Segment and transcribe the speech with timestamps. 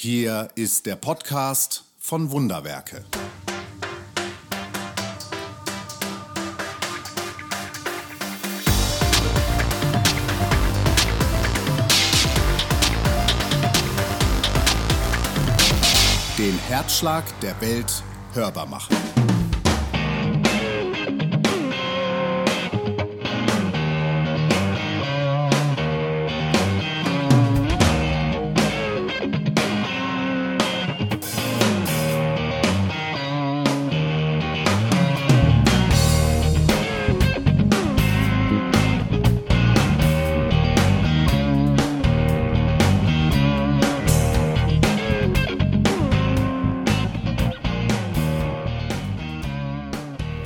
[0.00, 3.04] Hier ist der Podcast von Wunderwerke.
[16.38, 18.04] Den Herzschlag der Welt
[18.34, 18.94] hörbar machen.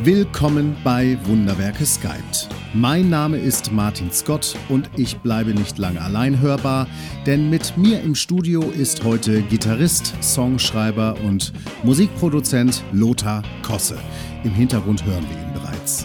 [0.04, 2.48] Willkommen bei Wunderwerke Skype.
[2.74, 6.88] Mein Name ist Martin Scott und ich bleibe nicht lange allein hörbar,
[7.24, 11.52] denn mit mir im Studio ist heute Gitarrist, Songschreiber und
[11.84, 13.96] Musikproduzent Lothar Kosse.
[14.42, 16.04] Im Hintergrund hören wir ihn bereits.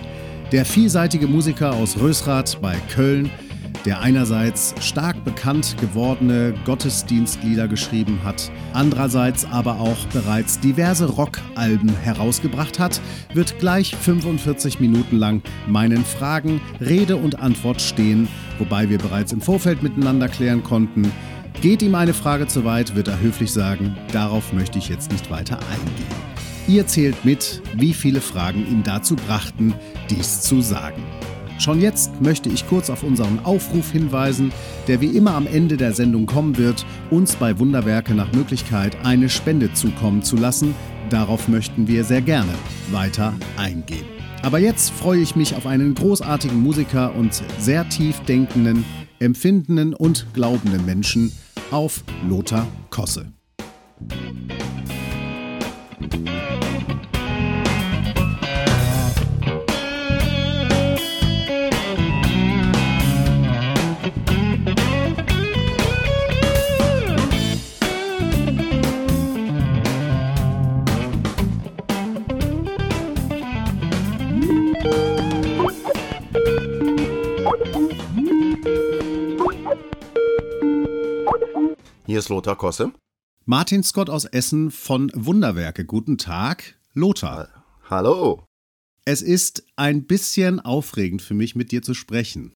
[0.52, 3.32] Der vielseitige Musiker aus Rösrath bei Köln
[3.88, 12.80] der einerseits stark bekannt gewordene Gottesdienstlieder geschrieben hat, andererseits aber auch bereits diverse Rockalben herausgebracht
[12.80, 13.00] hat,
[13.34, 18.28] wird gleich 45 Minuten lang meinen Fragen Rede und Antwort stehen,
[18.60, 21.10] wobei wir bereits im Vorfeld miteinander klären konnten,
[21.60, 25.32] Geht ihm eine Frage zu weit, wird er höflich sagen, darauf möchte ich jetzt nicht
[25.32, 26.28] weiter eingehen.
[26.68, 29.74] Ihr zählt mit, wie viele Fragen ihn dazu brachten,
[30.08, 31.02] dies zu sagen.
[31.60, 34.52] Schon jetzt möchte ich kurz auf unseren Aufruf hinweisen,
[34.88, 39.30] der wie immer am Ende der Sendung kommen wird, uns bei Wunderwerke nach Möglichkeit eine
[39.30, 40.76] Spende zukommen zu lassen.
[41.10, 42.54] Darauf möchten wir sehr gerne
[42.92, 44.06] weiter eingehen.
[44.44, 48.86] Aber jetzt freue ich mich auf einen großartigen Musiker und sehr tief denkenden,
[49.20, 51.32] empfindenden und glaubenden Menschen,
[51.72, 53.32] auf Lothar Kosse.
[82.18, 82.94] Hier ist Lothar Kosse.
[83.46, 85.86] Martin Scott aus Essen von Wunderwerke.
[85.86, 87.64] Guten Tag, Lothar.
[87.92, 88.44] Hallo.
[89.06, 92.54] Es ist ein bisschen aufregend für mich, mit dir zu sprechen.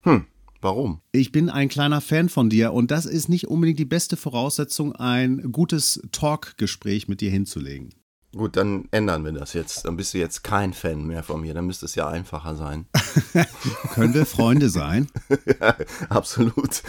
[0.00, 0.24] Hm,
[0.62, 1.02] warum?
[1.12, 4.94] Ich bin ein kleiner Fan von dir und das ist nicht unbedingt die beste Voraussetzung,
[4.94, 7.92] ein gutes Talkgespräch mit dir hinzulegen.
[8.34, 9.86] Gut, dann ändern wir das jetzt.
[9.86, 11.54] Dann bist du jetzt kein Fan mehr von mir.
[11.54, 12.86] Dann müsste es ja einfacher sein.
[13.94, 15.08] Können wir Freunde sein?
[15.60, 15.74] ja,
[16.10, 16.82] absolut.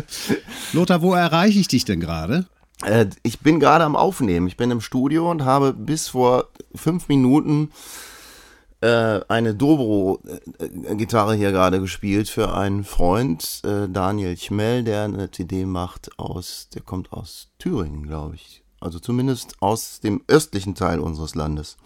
[0.72, 2.46] Lothar, wo erreiche ich dich denn gerade?
[2.84, 4.46] Äh, ich bin gerade am Aufnehmen.
[4.46, 7.70] Ich bin im Studio und habe bis vor fünf Minuten
[8.82, 15.64] äh, eine Dobro-Gitarre hier gerade gespielt für einen Freund, äh, Daniel Chmell, der eine CD
[15.64, 21.34] macht aus, der kommt aus Thüringen, glaube ich also zumindest aus dem östlichen Teil unseres
[21.34, 21.76] Landes.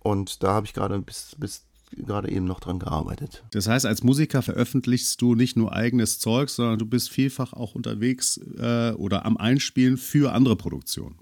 [0.00, 1.64] Und da habe ich gerade bis, bis
[1.96, 3.44] gerade eben noch dran gearbeitet.
[3.52, 7.74] Das heißt, als Musiker veröffentlichst du nicht nur eigenes Zeug, sondern du bist vielfach auch
[7.74, 11.16] unterwegs äh, oder am Einspielen für andere Produktionen.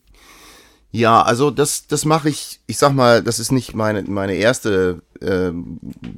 [0.95, 5.01] Ja, also das, das mache ich, ich sag mal, das ist nicht meine, meine erste
[5.21, 5.51] äh,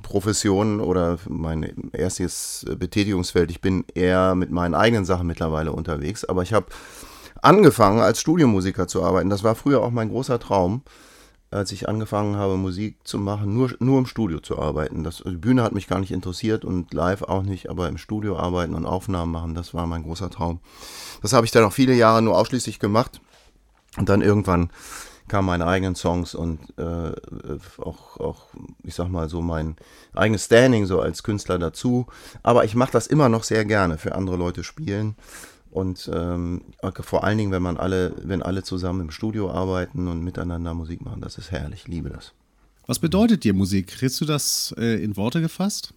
[0.02, 3.52] Profession oder mein erstes Betätigungsfeld.
[3.52, 6.66] Ich bin eher mit meinen eigenen Sachen mittlerweile unterwegs, aber ich habe
[7.44, 9.30] angefangen, als Studiomusiker zu arbeiten.
[9.30, 10.82] Das war früher auch mein großer Traum,
[11.50, 15.04] als ich angefangen habe, Musik zu machen, nur, nur im Studio zu arbeiten.
[15.04, 18.36] Das, die Bühne hat mich gar nicht interessiert und live auch nicht, aber im Studio
[18.36, 20.60] arbeiten und Aufnahmen machen, das war mein großer Traum.
[21.22, 23.20] Das habe ich dann auch viele Jahre nur ausschließlich gemacht.
[23.96, 24.70] Und dann irgendwann
[25.28, 27.12] kamen meine eigenen Songs und äh,
[27.78, 28.46] auch, auch,
[28.82, 29.76] ich sag mal so, mein
[30.12, 32.06] eigenes Standing so als Künstler dazu.
[32.42, 35.14] Aber ich mache das immer noch sehr gerne, für andere Leute spielen.
[35.74, 36.62] Und ähm,
[37.00, 41.04] vor allen Dingen, wenn man alle, wenn alle zusammen im Studio arbeiten und miteinander Musik
[41.04, 42.32] machen, das ist herrlich, ich liebe das.
[42.86, 43.88] Was bedeutet dir Musik?
[43.88, 45.92] Kriegst du das äh, in Worte gefasst?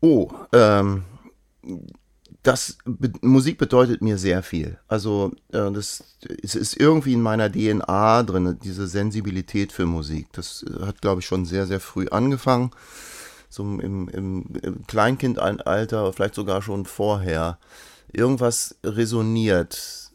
[0.00, 1.02] Oh, ähm,
[2.44, 4.78] das be Musik bedeutet mir sehr viel.
[4.86, 6.04] Also äh, das
[6.44, 10.28] es ist irgendwie in meiner DNA drin, diese Sensibilität für Musik.
[10.30, 12.70] Das hat, glaube ich, schon sehr, sehr früh angefangen
[13.50, 17.58] so im, im, im Kleinkindalter, vielleicht sogar schon vorher,
[18.12, 20.10] irgendwas resoniert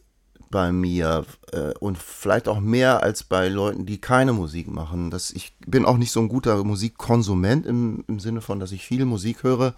[0.50, 5.10] bei mir äh, und vielleicht auch mehr als bei Leuten, die keine Musik machen.
[5.10, 8.84] Das, ich bin auch nicht so ein guter Musikkonsument im, im Sinne von, dass ich
[8.84, 9.74] viel Musik höre.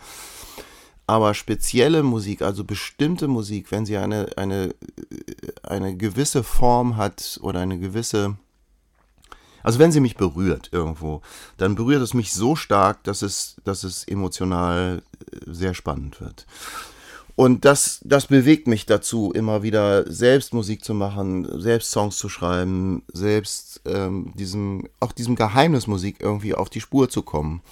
[1.07, 4.75] Aber spezielle Musik, also bestimmte Musik, wenn sie eine, eine,
[5.63, 8.37] eine gewisse Form hat oder eine gewisse,
[9.63, 11.23] also wenn sie mich berührt irgendwo,
[11.57, 16.47] dann berührt es mich so stark, dass es, dass es emotional äh, sehr spannend wird.
[17.39, 22.29] Und das, das bewegt mich dazu, immer wieder selbst Musik zu machen, selbst Songs zu
[22.29, 27.63] schreiben, selbst ähm, diesem, auch diesem Geheimnismusik irgendwie auf die Spur zu kommen.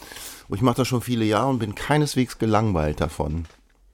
[0.47, 3.47] Und ich mache das schon viele Jahre und bin keineswegs gelangweilt davon.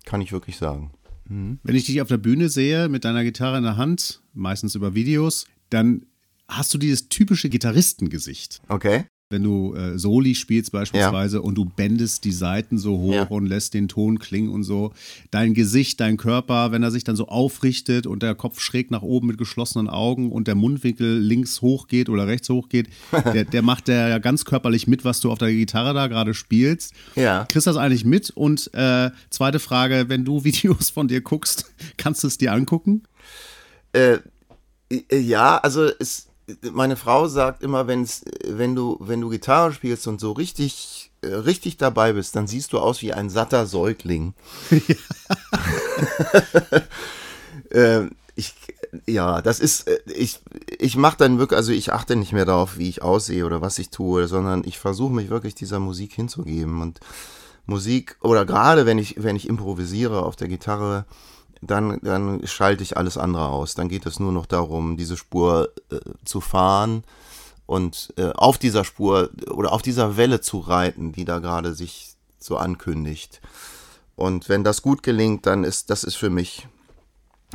[0.04, 0.90] Kann ich wirklich sagen.
[1.26, 1.58] Mhm.
[1.62, 4.94] Wenn ich dich auf der Bühne sehe mit deiner Gitarre in der Hand, meistens über
[4.94, 6.04] Videos, dann
[6.48, 8.60] hast du dieses typische Gitarristengesicht.
[8.68, 11.42] Okay wenn du äh, Soli spielst beispielsweise ja.
[11.42, 13.22] und du bändest die Seiten so hoch ja.
[13.24, 14.92] und lässt den Ton klingen und so.
[15.30, 19.02] Dein Gesicht, dein Körper, wenn er sich dann so aufrichtet und der Kopf schräg nach
[19.02, 22.88] oben mit geschlossenen Augen und der Mundwinkel links hoch geht oder rechts hoch geht,
[23.34, 26.92] der, der macht ja ganz körperlich mit, was du auf der Gitarre da gerade spielst.
[27.16, 27.46] Ja.
[27.48, 28.30] Kriegst das eigentlich mit?
[28.30, 33.02] Und äh, zweite Frage, wenn du Videos von dir guckst, kannst du es dir angucken?
[33.92, 34.18] Äh,
[35.10, 36.28] ja, also es
[36.72, 41.28] meine Frau sagt immer, wenn's, wenn du, wenn du Gitarre spielst und so richtig, äh,
[41.28, 44.34] richtig dabei bist, dann siehst du aus wie ein satter Säugling.
[47.70, 48.54] äh, ich,
[49.06, 50.40] ja, das ist, äh, ich,
[50.78, 53.78] ich mache dann wirklich, also ich achte nicht mehr darauf, wie ich aussehe oder was
[53.78, 57.00] ich tue, sondern ich versuche mich wirklich dieser Musik hinzugeben und
[57.66, 61.04] Musik, oder gerade wenn ich, wenn ich improvisiere auf der Gitarre,
[61.62, 63.74] dann, dann schalte ich alles andere aus.
[63.74, 67.04] Dann geht es nur noch darum, diese Spur äh, zu fahren
[67.66, 72.14] und äh, auf dieser Spur oder auf dieser Welle zu reiten, die da gerade sich
[72.38, 73.40] so ankündigt.
[74.16, 76.66] Und wenn das gut gelingt, dann ist das ist für mich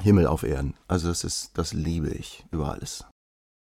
[0.02, 0.76] Himmel auf Erden.
[0.88, 3.04] Also das ist, das liebe ich über alles.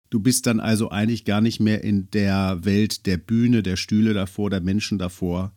[0.09, 4.13] Du bist dann also eigentlich gar nicht mehr in der Welt der Bühne, der Stühle
[4.13, 5.51] davor, der Menschen davor,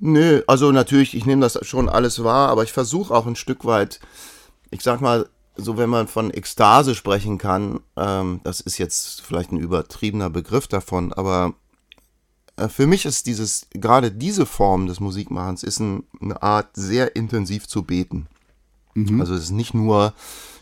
[0.00, 3.64] Nö, also natürlich, ich nehme das schon alles wahr, aber ich versuche auch ein Stück
[3.64, 4.00] weit,
[4.70, 9.50] ich sag mal, so wenn man von Ekstase sprechen kann, ähm, das ist jetzt vielleicht
[9.50, 11.54] ein übertriebener Begriff davon, aber
[12.56, 17.16] äh, für mich ist dieses, gerade diese Form des Musikmachens ist ein, eine Art, sehr
[17.16, 18.28] intensiv zu beten.
[18.94, 19.20] Mhm.
[19.20, 20.14] Also es ist nicht nur,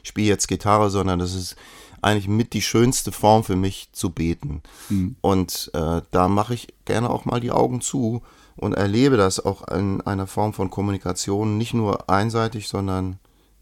[0.03, 1.57] ich spiele jetzt Gitarre, sondern das ist
[2.03, 4.63] eigentlich mit die schönste Form für mich zu beten.
[4.89, 5.17] Mhm.
[5.21, 8.23] Und äh, da mache ich gerne auch mal die Augen zu
[8.57, 13.19] und erlebe das auch in einer Form von Kommunikation, nicht nur einseitig, sondern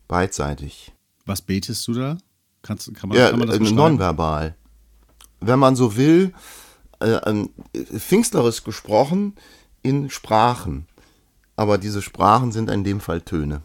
[0.08, 0.92] beidseitig.
[1.26, 2.18] Was betest du da?
[2.62, 4.56] Kannst, kann man, ja, kann man das äh, nonverbal.
[5.40, 6.32] Wenn man so will,
[7.00, 7.48] äh, äh,
[7.98, 9.34] Pfingstlerisch gesprochen
[9.82, 10.86] in Sprachen.
[11.56, 13.62] Aber diese Sprachen sind in dem Fall Töne.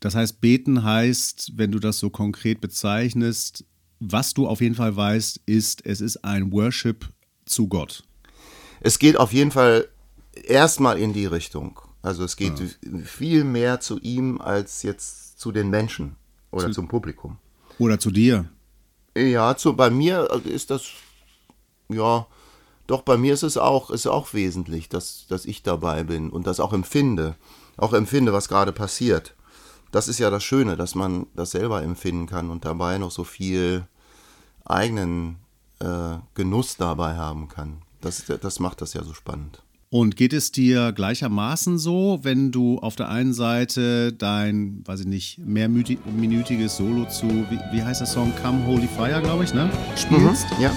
[0.00, 3.64] Das heißt, beten heißt, wenn du das so konkret bezeichnest,
[4.00, 7.08] was du auf jeden Fall weißt, ist, es ist ein Worship
[7.46, 8.02] zu Gott.
[8.80, 9.88] Es geht auf jeden Fall
[10.34, 11.80] erstmal in die Richtung.
[12.02, 12.98] Also es geht ja.
[13.04, 16.16] viel mehr zu ihm als jetzt zu den Menschen
[16.50, 17.38] oder zu, zum Publikum.
[17.78, 18.48] Oder zu dir.
[19.16, 20.88] Ja, zu, bei mir ist das,
[21.88, 22.26] ja,
[22.86, 26.46] doch bei mir ist es auch, ist auch wesentlich, dass, dass ich dabei bin und
[26.46, 27.36] das auch empfinde.
[27.76, 29.34] Auch empfinde, was gerade passiert.
[29.92, 33.24] Das ist ja das Schöne, dass man das selber empfinden kann und dabei noch so
[33.24, 33.86] viel
[34.64, 35.36] eigenen
[35.80, 37.82] äh, Genuss dabei haben kann.
[38.00, 39.62] Das, das macht das ja so spannend.
[39.92, 45.06] Und geht es dir gleichermaßen so, wenn du auf der einen Seite dein, weiß ich
[45.06, 49.70] nicht, mehrminütiges Solo zu, wie, wie heißt der Song, Come Holy Fire, glaube ich, ne?
[49.94, 50.46] Spielst?
[50.56, 50.72] Mhm, ja.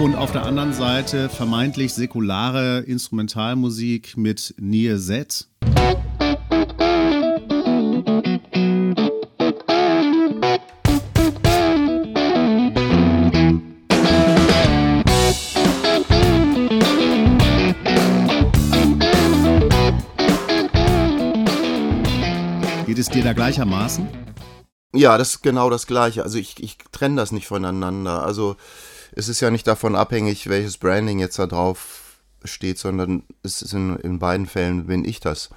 [0.00, 5.46] Und auf der anderen Seite vermeintlich säkulare Instrumentalmusik mit Near Z.
[23.34, 24.08] gleichermaßen?
[24.94, 26.22] Ja, das ist genau das Gleiche.
[26.22, 28.22] Also ich, ich trenne das nicht voneinander.
[28.24, 28.56] Also
[29.12, 33.72] es ist ja nicht davon abhängig, welches Branding jetzt da drauf steht, sondern es ist
[33.72, 35.50] in, in beiden Fällen bin ich das.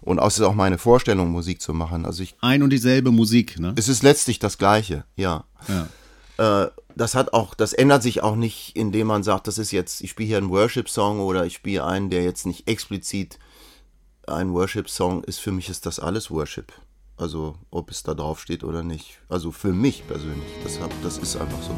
[0.00, 2.06] Und es ist auch meine Vorstellung, Musik zu machen.
[2.06, 3.74] Also ich, Ein und dieselbe Musik, ne?
[3.76, 5.44] Es ist letztlich das Gleiche, ja.
[5.68, 6.64] ja.
[6.64, 10.00] Äh, das hat auch, das ändert sich auch nicht, indem man sagt, das ist jetzt,
[10.00, 13.38] ich spiele hier einen Worship-Song oder ich spiele einen, der jetzt nicht explizit
[14.26, 16.72] ein Worship-Song ist, für mich ist das alles Worship.
[17.20, 19.20] Also ob es da drauf steht oder nicht.
[19.28, 21.76] Also für mich persönlich, das, das ist einfach so.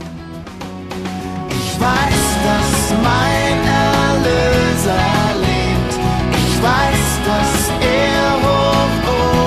[1.50, 5.02] Ich weiß, dass mein Erlöser
[5.40, 5.94] lebt.
[6.30, 8.94] Ich weiß, dass er hoch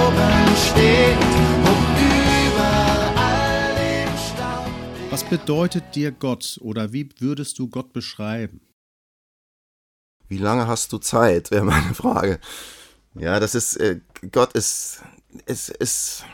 [0.10, 1.24] oben steht
[1.64, 1.88] und
[2.52, 2.74] über
[3.78, 8.60] dem bedeutet dir Gott oder wie würdest du Gott beschreiben?
[10.28, 12.42] Wie lange hast du Zeit, wäre meine Frage.
[13.18, 14.02] Ja, das ist, äh,
[14.34, 15.02] Gott ist,
[15.46, 16.26] ist, ist,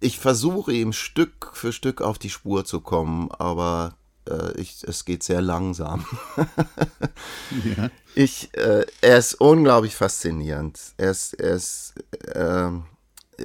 [0.00, 3.96] ich versuche ihm Stück für Stück auf die Spur zu kommen, aber
[4.28, 6.06] äh, ich, es geht sehr langsam.
[7.76, 7.90] ja.
[8.14, 10.78] Ich, äh, er ist unglaublich faszinierend.
[10.96, 11.94] Er ist, er ist
[12.34, 12.70] äh,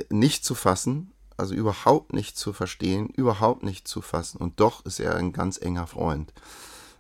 [0.10, 4.38] nicht zu fassen, also überhaupt nicht zu verstehen, überhaupt nicht zu fassen.
[4.38, 6.34] Und doch ist er ein ganz enger Freund.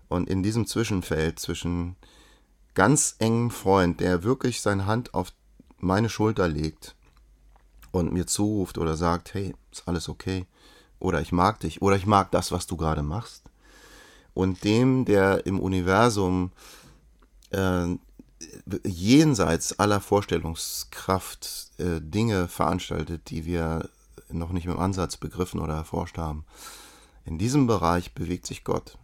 [0.08, 1.96] Und in diesem Zwischenfeld zwischen
[2.74, 5.34] ganz engem Freund, der wirklich seine Hand auf
[5.80, 6.96] meine Schulter legt
[7.98, 10.46] und mir zuruft oder sagt, hey, ist alles okay,
[11.00, 13.44] oder ich mag dich, oder ich mag das, was du gerade machst,
[14.34, 16.51] und dem, der im Universum
[17.51, 17.96] äh,
[18.86, 23.89] jenseits aller Vorstellungskraft äh, Dinge veranstaltet, die wir
[24.30, 26.46] noch nicht im Ansatz begriffen oder erforscht haben.
[27.25, 28.98] In diesem Bereich bewegt sich Gott.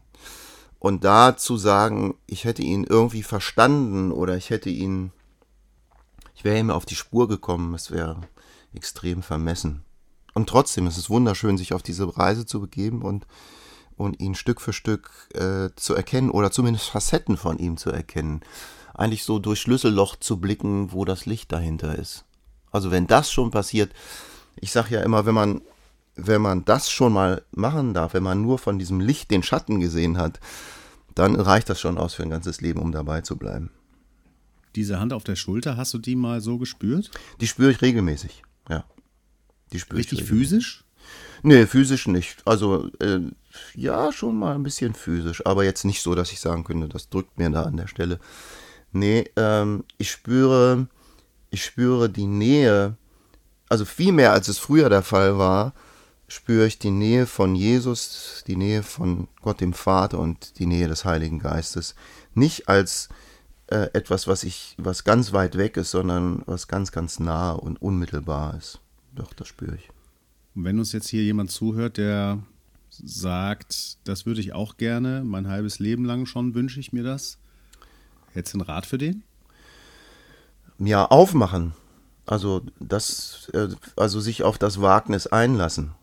[0.79, 5.12] Und da zu sagen, ich hätte ihn irgendwie verstanden oder ich hätte ihn,
[6.35, 8.17] ich wäre ihm auf die Spur gekommen, es wäre
[8.75, 9.83] extrem vermessen.
[10.33, 13.27] Und trotzdem ist es wunderschön, sich auf diese Reise zu begeben und,
[13.97, 18.41] und ihn Stück für Stück äh, zu erkennen oder zumindest Facetten von ihm zu erkennen.
[18.93, 22.25] Eigentlich so durch Schlüsselloch zu blicken, wo das Licht dahinter ist.
[22.71, 23.91] Also wenn das schon passiert,
[24.55, 25.61] ich sage ja immer, wenn man
[26.15, 29.79] wenn man das schon mal machen darf, wenn man nur von diesem Licht den Schatten
[29.79, 30.39] gesehen hat,
[31.15, 33.71] dann reicht das schon aus für ein ganzes Leben, um dabei zu bleiben.
[34.75, 37.11] Diese Hand auf der Schulter, hast du die mal so gespürt?
[37.41, 38.43] Die spüre ich regelmäßig.
[39.73, 40.83] Die Richtig ich physisch?
[41.41, 42.37] Nee, physisch nicht.
[42.45, 43.19] Also, äh,
[43.75, 47.09] ja, schon mal ein bisschen physisch, aber jetzt nicht so, dass ich sagen könnte, das
[47.09, 48.19] drückt mir da an der Stelle.
[48.91, 50.87] Nee, ähm, ich spüre,
[51.49, 52.95] ich spüre die Nähe,
[53.67, 55.73] also viel mehr als es früher der Fall war,
[56.27, 60.87] spüre ich die Nähe von Jesus, die Nähe von Gott dem Vater und die Nähe
[60.87, 61.95] des Heiligen Geistes.
[62.33, 63.09] Nicht als
[63.67, 67.81] äh, etwas, was ich, was ganz weit weg ist, sondern was ganz, ganz nah und
[67.81, 68.79] unmittelbar ist.
[69.15, 69.89] Doch, das spüre ich.
[70.55, 72.43] Und wenn uns jetzt hier jemand zuhört, der
[72.89, 77.38] sagt, das würde ich auch gerne, mein halbes Leben lang schon wünsche ich mir das.
[78.34, 79.24] Hättest du einen Rat für den?
[80.79, 81.74] Ja, aufmachen.
[82.25, 85.93] Also das, äh, also sich auf das Wagnis einlassen.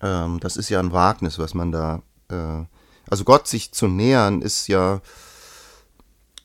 [0.00, 2.02] Ähm, das ist ja ein Wagnis, was man da.
[2.28, 2.64] Äh,
[3.08, 5.00] also Gott sich zu nähern, ist ja.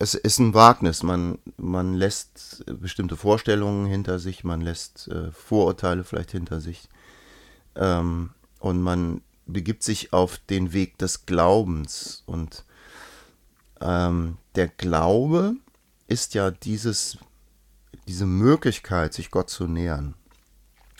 [0.01, 1.03] Es ist ein Wagnis.
[1.03, 6.87] Man, man lässt bestimmte Vorstellungen hinter sich, man lässt äh, Vorurteile vielleicht hinter sich.
[7.75, 12.23] Ähm, und man begibt sich auf den Weg des Glaubens.
[12.25, 12.63] Und
[13.81, 15.55] ähm, der Glaube
[16.07, 17.17] ist ja dieses,
[18.07, 20.15] diese Möglichkeit, sich Gott zu nähern.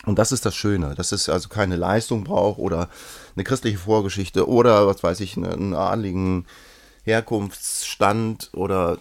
[0.05, 2.89] Und das ist das Schöne, dass es also keine Leistung braucht oder
[3.35, 6.45] eine christliche Vorgeschichte oder, was weiß ich, einen adligen
[7.09, 8.99] Herkunftsstand oder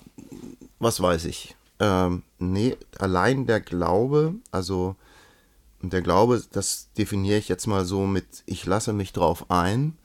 [0.78, 1.56] was weiß ich.
[1.80, 4.96] Ähm, nee, allein der Glaube, also
[5.80, 9.96] der Glaube, das definiere ich jetzt mal so mit, ich lasse mich drauf ein,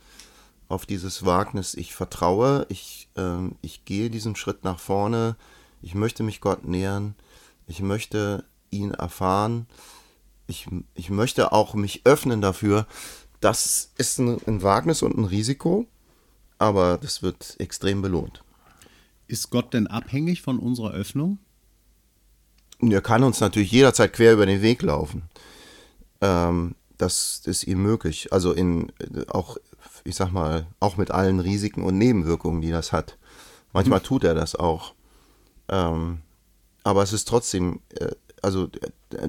[0.69, 5.35] auf dieses Wagnis, ich vertraue, ich, äh, ich gehe diesen Schritt nach vorne,
[5.81, 7.15] ich möchte mich Gott nähern,
[7.67, 9.67] ich möchte ihn erfahren
[10.47, 12.85] ich, ich möchte auch mich öffnen dafür.
[13.39, 15.85] Das ist ein, ein Wagnis und ein Risiko,
[16.63, 18.43] aber das wird extrem belohnt.
[19.27, 21.39] Ist Gott denn abhängig von unserer Öffnung?
[22.79, 25.23] Er kann uns natürlich jederzeit quer über den Weg laufen.
[26.21, 28.33] Ähm, das ist ihm möglich.
[28.33, 28.91] Also in
[29.27, 29.57] auch,
[30.03, 33.17] ich sag mal, auch mit allen Risiken und Nebenwirkungen, die das hat.
[33.71, 34.05] Manchmal hm.
[34.05, 34.93] tut er das auch.
[35.69, 36.19] Ähm,
[36.83, 38.11] aber es ist trotzdem äh,
[38.43, 38.67] also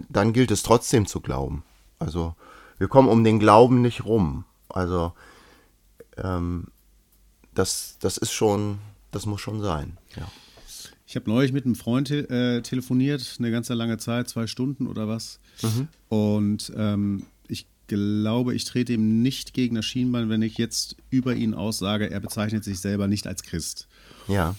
[0.08, 1.62] dann gilt es trotzdem zu glauben.
[1.98, 2.34] Also
[2.76, 4.44] wir kommen um den Glauben nicht rum.
[4.68, 5.12] Also
[6.18, 6.66] ähm,
[7.54, 8.78] das, das ist schon,
[9.10, 9.96] das muss schon sein.
[10.16, 10.30] Ja.
[11.06, 15.06] Ich habe neulich mit einem Freund äh, telefoniert, eine ganze lange Zeit, zwei Stunden oder
[15.06, 15.38] was.
[15.62, 15.88] Mhm.
[16.08, 21.34] Und ähm, ich glaube, ich trete ihm nicht gegen das Schienbein, wenn ich jetzt über
[21.34, 23.86] ihn aussage, er bezeichnet sich selber nicht als Christ.
[24.26, 24.56] Ja.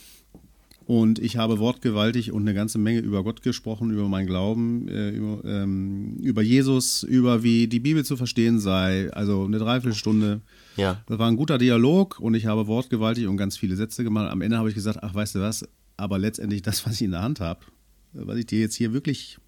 [0.87, 5.09] Und ich habe wortgewaltig und eine ganze Menge über Gott gesprochen, über meinen Glauben, äh,
[5.09, 9.11] über, ähm, über, Jesus, über wie die Bibel zu verstehen sei.
[9.11, 10.41] Also eine Dreiviertelstunde.
[10.77, 11.01] Ja.
[11.07, 14.31] Das war ein guter Dialog und ich habe wortgewaltig und ganz viele Sätze gemacht.
[14.31, 17.11] Am Ende habe ich gesagt, ach, weißt du was, aber letztendlich das, was ich in
[17.11, 17.61] der Hand habe,
[18.13, 19.39] was ich dir jetzt hier wirklich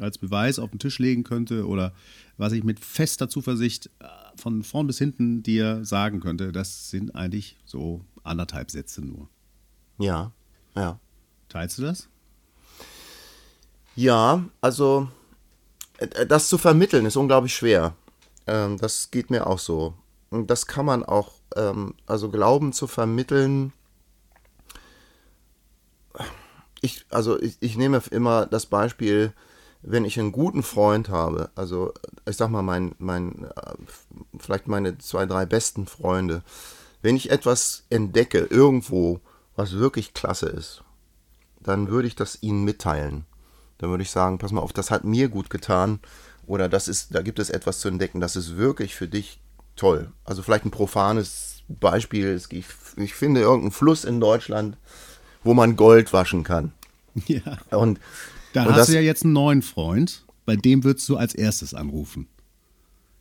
[0.00, 1.92] als Beweis auf den Tisch legen könnte oder
[2.36, 7.14] was ich mit fester Zuversicht äh, von vorn bis hinten dir sagen könnte, das sind
[7.14, 9.28] eigentlich so anderthalb Sätze nur.
[10.00, 10.32] Ja.
[10.74, 10.98] Ja.
[11.48, 12.08] Teilst du das?
[13.94, 15.08] Ja, also
[15.98, 17.94] äh, das zu vermitteln ist unglaublich schwer.
[18.46, 19.94] Ähm, das geht mir auch so.
[20.30, 23.72] Und das kann man auch, ähm, also Glauben zu vermitteln.
[26.80, 29.32] Ich, also ich, ich nehme immer das Beispiel,
[29.82, 31.92] wenn ich einen guten Freund habe, also
[32.28, 33.74] ich sag mal, mein, mein, äh,
[34.38, 36.42] vielleicht meine zwei, drei besten Freunde,
[37.02, 39.20] wenn ich etwas entdecke irgendwo,
[39.56, 40.82] was wirklich klasse ist,
[41.60, 43.24] dann würde ich das ihnen mitteilen.
[43.78, 45.98] Dann würde ich sagen, pass mal auf, das hat mir gut getan
[46.46, 49.40] oder das ist, da gibt es etwas zu entdecken, das ist wirklich für dich
[49.76, 50.12] toll.
[50.24, 54.76] Also vielleicht ein profanes Beispiel, ich, ich finde irgendeinen Fluss in Deutschland,
[55.42, 56.72] wo man Gold waschen kann.
[57.26, 57.58] Ja.
[57.70, 58.00] Und
[58.54, 61.34] Da Und hast das- du ja jetzt einen neuen Freund, bei dem würdest du als
[61.34, 62.26] erstes anrufen.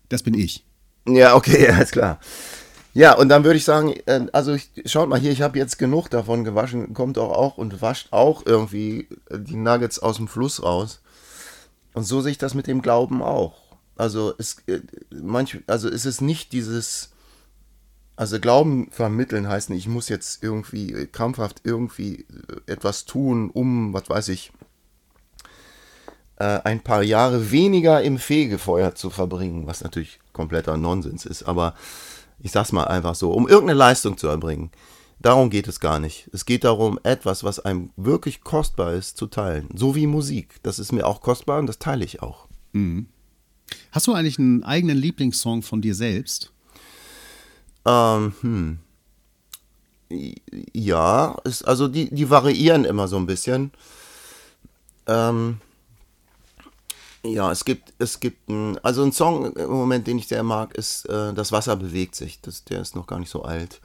[0.09, 0.65] Das bin ich.
[1.07, 2.19] Ja, okay, alles klar.
[2.95, 5.79] Ja, und dann würde ich sagen, äh, also ich, schaut mal hier, ich habe jetzt
[5.79, 10.62] genug davon gewaschen, kommt auch auch und wascht auch irgendwie die Nuggets aus dem Fluss
[10.62, 11.01] raus.
[11.93, 13.55] Und so sehe ich das mit dem Glauben auch.
[13.95, 14.81] Also es, äh,
[15.12, 17.12] manch, also es ist nicht dieses,
[18.15, 22.27] also Glauben vermitteln heißt nicht, ich muss jetzt irgendwie krampfhaft irgendwie
[22.67, 24.51] äh, etwas tun, um, was weiß ich,
[26.35, 31.75] ein paar Jahre weniger im Fegefeuer zu verbringen, was natürlich kompletter Nonsens ist, aber
[32.43, 34.69] ich sag's mal einfach so, um irgendeine Leistung zu erbringen.
[35.19, 36.29] Darum geht es gar nicht.
[36.33, 39.69] Es geht darum, etwas, was einem wirklich kostbar ist, zu teilen.
[39.73, 40.55] So wie Musik.
[40.62, 42.47] Das ist mir auch kostbar und das teile ich auch.
[43.91, 46.51] Hast du eigentlich einen eigenen Lieblingssong von dir selbst?
[47.85, 48.79] Ähm, hm.
[50.73, 53.71] Ja, ist, also die, die variieren immer so ein bisschen.
[55.07, 55.62] Ähm,
[57.25, 60.75] ja, es gibt, es gibt ein, also ein Song im Moment, den ich sehr mag,
[60.75, 62.41] ist äh, Das Wasser bewegt sich.
[62.41, 63.81] Das, der ist noch gar nicht so alt.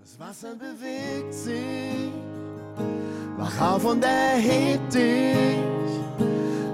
[0.00, 2.10] Das Wasser bewegt sich,
[3.36, 5.58] wach auf und erheb dich.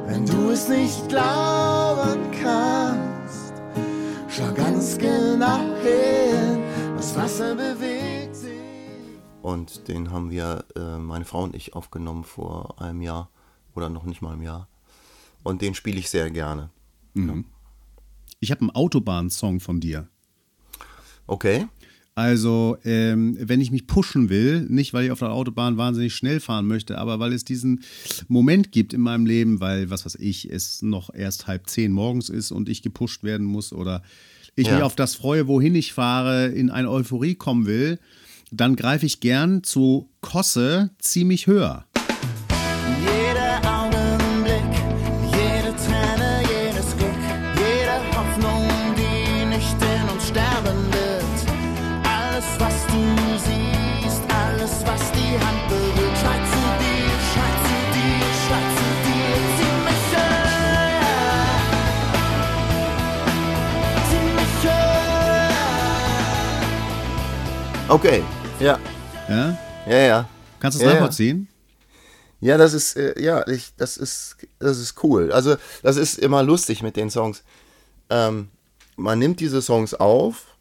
[0.07, 3.55] Wenn du es nicht glauben kannst,
[4.29, 6.63] schau ganz genau hin.
[6.97, 8.53] Das Wasser bewegt sich.
[9.43, 13.29] Und den haben wir, äh, meine Frau und ich, aufgenommen vor einem Jahr
[13.75, 14.69] oder noch nicht mal einem Jahr.
[15.45, 16.71] Und den spiele ich sehr gerne.
[18.41, 20.09] Ich habe einen Autobahn-Song von dir.
[21.29, 21.67] Okay.
[22.17, 26.39] Also, ähm, wenn ich mich pushen will, nicht weil ich auf der Autobahn wahnsinnig schnell
[26.41, 27.83] fahren möchte, aber weil es diesen
[28.29, 32.29] Moment gibt in meinem Leben, weil, was weiß ich, es noch erst halb zehn morgens
[32.29, 34.03] ist und ich gepusht werden muss oder
[34.55, 34.75] ich Ja.
[34.75, 37.99] mich auf das freue, wohin ich fahre, in eine Euphorie kommen will,
[38.53, 41.85] dann greife ich gern zu Kosse ziemlich höher.
[67.95, 68.25] Okay.
[68.59, 68.77] Ja.
[69.29, 69.57] Ja?
[69.87, 70.29] Ja, ja.
[70.59, 70.95] Kannst du es Ja, ja.
[70.95, 71.47] nachvollziehen?
[72.41, 75.31] Ja, das ist, äh, ja, ich, das ist, das ist cool.
[75.31, 75.55] Also,
[75.85, 77.45] das ist immer lustig mit den Songs.
[78.11, 78.49] Ähm,
[78.97, 80.57] man nimmt diese Songs auf,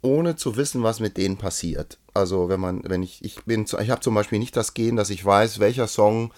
[0.00, 1.98] ohne zu wissen, was mit denen passiert.
[2.14, 5.10] Also, wenn man, wenn ich, ich bin, ich habe zum Beispiel nicht das Gehen, dass
[5.10, 6.32] ich weiß, welcher Song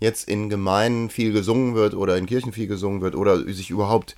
[0.00, 4.16] jetzt in Gemeinden viel gesungen wird oder in Kirchen viel gesungen wird oder sich überhaupt,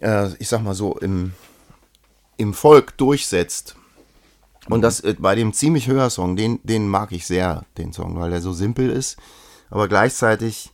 [0.00, 1.34] äh, ich sag mal so, im,
[2.38, 3.76] im Volk durchsetzt.
[4.68, 8.18] Und das äh, bei dem ziemlich höher Song, den, den mag ich sehr, den Song,
[8.18, 9.16] weil der so simpel ist,
[9.70, 10.72] aber gleichzeitig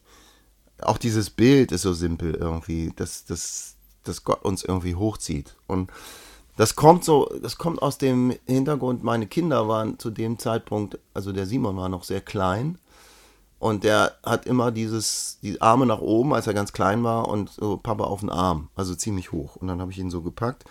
[0.81, 5.55] auch dieses Bild ist so simpel irgendwie, dass, dass, dass Gott uns irgendwie hochzieht.
[5.67, 5.91] Und
[6.57, 11.33] das kommt so, das kommt aus dem Hintergrund, meine Kinder waren zu dem Zeitpunkt, also
[11.33, 12.79] der Simon war noch sehr klein
[13.59, 17.51] und der hat immer dieses, die Arme nach oben, als er ganz klein war und
[17.51, 19.57] so Papa auf den Arm, also ziemlich hoch.
[19.57, 20.65] Und dann habe ich ihn so gepackt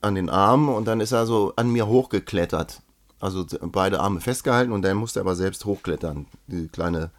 [0.00, 2.82] an den Armen und dann ist er so an mir hochgeklettert.
[3.20, 7.10] Also beide Arme festgehalten und dann musste er aber selbst hochklettern, die kleine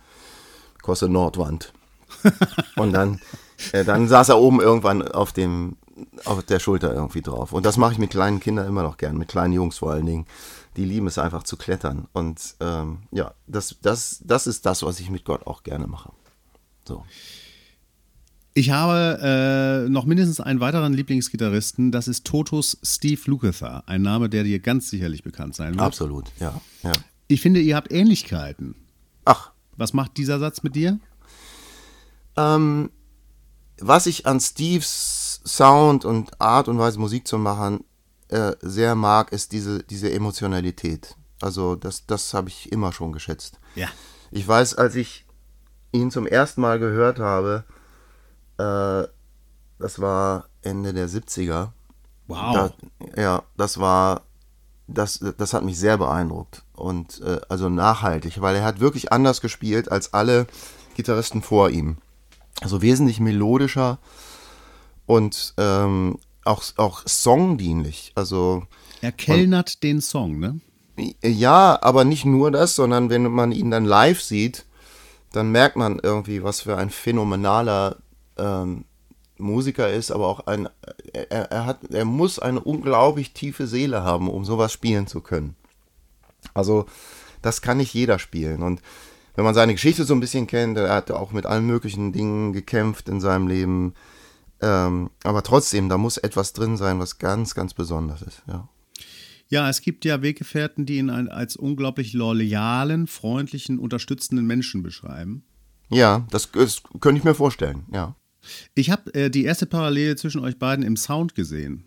[0.81, 1.73] Kosse Nordwand.
[2.77, 3.19] und dann,
[3.73, 5.75] äh, dann saß er oben irgendwann auf dem
[6.25, 7.51] auf der Schulter irgendwie drauf.
[7.51, 10.05] Und das mache ich mit kleinen Kindern immer noch gern, mit kleinen Jungs vor allen
[10.05, 10.27] Dingen.
[10.77, 12.07] Die lieben es einfach zu klettern.
[12.13, 16.11] Und ähm, ja, das, das, das ist das, was ich mit Gott auch gerne mache.
[16.87, 17.03] So.
[18.53, 24.29] Ich habe äh, noch mindestens einen weiteren Lieblingsgitarristen, das ist Totos Steve Lukather, ein Name,
[24.29, 25.81] der dir ganz sicherlich bekannt sein wird.
[25.81, 26.59] Absolut, ja.
[26.83, 26.91] ja.
[27.27, 28.75] Ich finde, ihr habt Ähnlichkeiten.
[29.25, 30.99] Ach, Was macht dieser Satz mit dir?
[32.35, 32.89] Ähm,
[33.79, 37.83] was ich an Steves Sound und Art und Weise Musik zu machen
[38.29, 41.15] äh, sehr mag, ist diese, diese Emotionalität.
[41.41, 43.59] Also das, das habe ich immer schon geschätzt.
[43.75, 43.87] Ja.
[44.31, 45.25] Ich weiß, als ich
[45.91, 47.63] ihn zum ersten Mal gehört habe,
[48.59, 49.07] äh,
[49.79, 51.71] das war Ende der 70er,
[52.29, 52.53] Wow.
[52.53, 54.21] Da, ja, das war,
[54.87, 59.41] das, das hat mich sehr beeindruckt und äh, also nachhaltig, weil er hat wirklich anders
[59.41, 60.45] gespielt als alle
[60.95, 61.97] Gitarristen vor ihm.
[62.61, 63.97] Also wesentlich melodischer
[65.07, 68.11] und ähm, auch, auch songdienlich.
[68.13, 68.63] Also
[69.01, 70.59] er kellnert den Song, ne?
[71.23, 74.65] ja, aber nicht nur das, sondern wenn man ihn dann live sieht,
[75.31, 77.97] dann merkt man irgendwie, was für ein phänomenaler
[78.39, 78.85] ähm,
[79.37, 80.67] Musiker ist, aber auch ein,
[81.13, 85.55] er, er, hat, er muss eine unglaublich tiefe Seele haben, um sowas spielen zu können.
[86.53, 86.85] Also,
[87.41, 88.63] das kann nicht jeder spielen.
[88.63, 88.81] Und
[89.35, 92.51] wenn man seine Geschichte so ein bisschen kennt, er hat auch mit allen möglichen Dingen
[92.51, 93.93] gekämpft in seinem Leben.
[94.61, 98.67] Ähm, aber trotzdem, da muss etwas drin sein, was ganz, ganz besonders ist, ja.
[99.51, 105.43] Ja, es gibt ja Weggefährten, die ihn als unglaublich loyalen, freundlichen, unterstützenden Menschen beschreiben.
[105.89, 108.15] Ja, das, das könnte ich mir vorstellen, ja.
[108.75, 111.83] Ich habe äh, die erste Parallele zwischen euch beiden im Sound gesehen.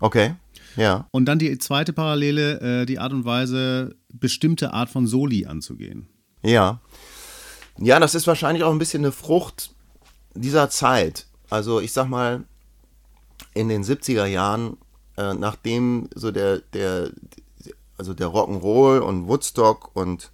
[0.00, 0.34] Okay,
[0.76, 1.08] ja.
[1.10, 6.08] Und dann die zweite Parallele, äh, die Art und Weise, bestimmte Art von Soli anzugehen.
[6.42, 6.80] Ja.
[7.78, 9.70] Ja, das ist wahrscheinlich auch ein bisschen eine Frucht
[10.34, 11.26] dieser Zeit.
[11.50, 12.44] Also ich sag mal,
[13.54, 14.76] in den 70er Jahren,
[15.16, 17.10] äh, nachdem so der, der,
[17.96, 20.30] also der Rock'n'Roll und Woodstock und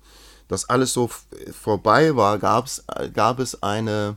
[0.48, 1.08] das alles so
[1.52, 2.84] vorbei war, gab's,
[3.14, 4.16] gab es eine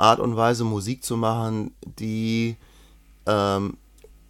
[0.00, 2.56] Art und Weise, Musik zu machen, die,
[3.26, 3.76] ähm,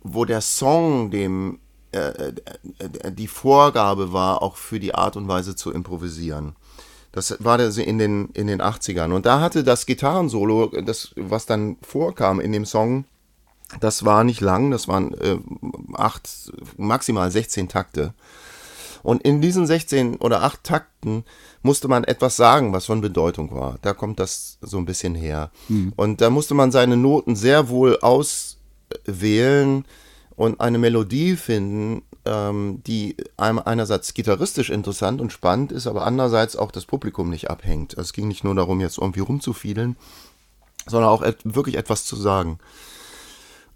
[0.02, 1.58] wo der Song dem
[1.92, 2.32] äh,
[2.78, 6.54] äh, die Vorgabe war, auch für die Art und Weise zu improvisieren.
[7.12, 9.12] Das war in den, in den 80ern.
[9.12, 13.06] Und da hatte das Gitarrensolo, das, was dann vorkam in dem Song,
[13.80, 15.38] das war nicht lang, das waren äh,
[15.94, 18.14] acht, maximal 16 Takte.
[19.02, 21.24] Und in diesen 16 oder 8 Takten
[21.62, 23.78] musste man etwas sagen, was von Bedeutung war.
[23.82, 25.50] Da kommt das so ein bisschen her.
[25.68, 25.92] Mhm.
[25.96, 29.84] Und da musste man seine Noten sehr wohl auswählen
[30.36, 36.70] und eine Melodie finden, ähm, die einerseits gitarristisch interessant und spannend ist, aber andererseits auch
[36.70, 37.96] das Publikum nicht abhängt.
[37.96, 39.96] Also es ging nicht nur darum, jetzt irgendwie rumzufiedeln,
[40.86, 42.58] sondern auch et wirklich etwas zu sagen.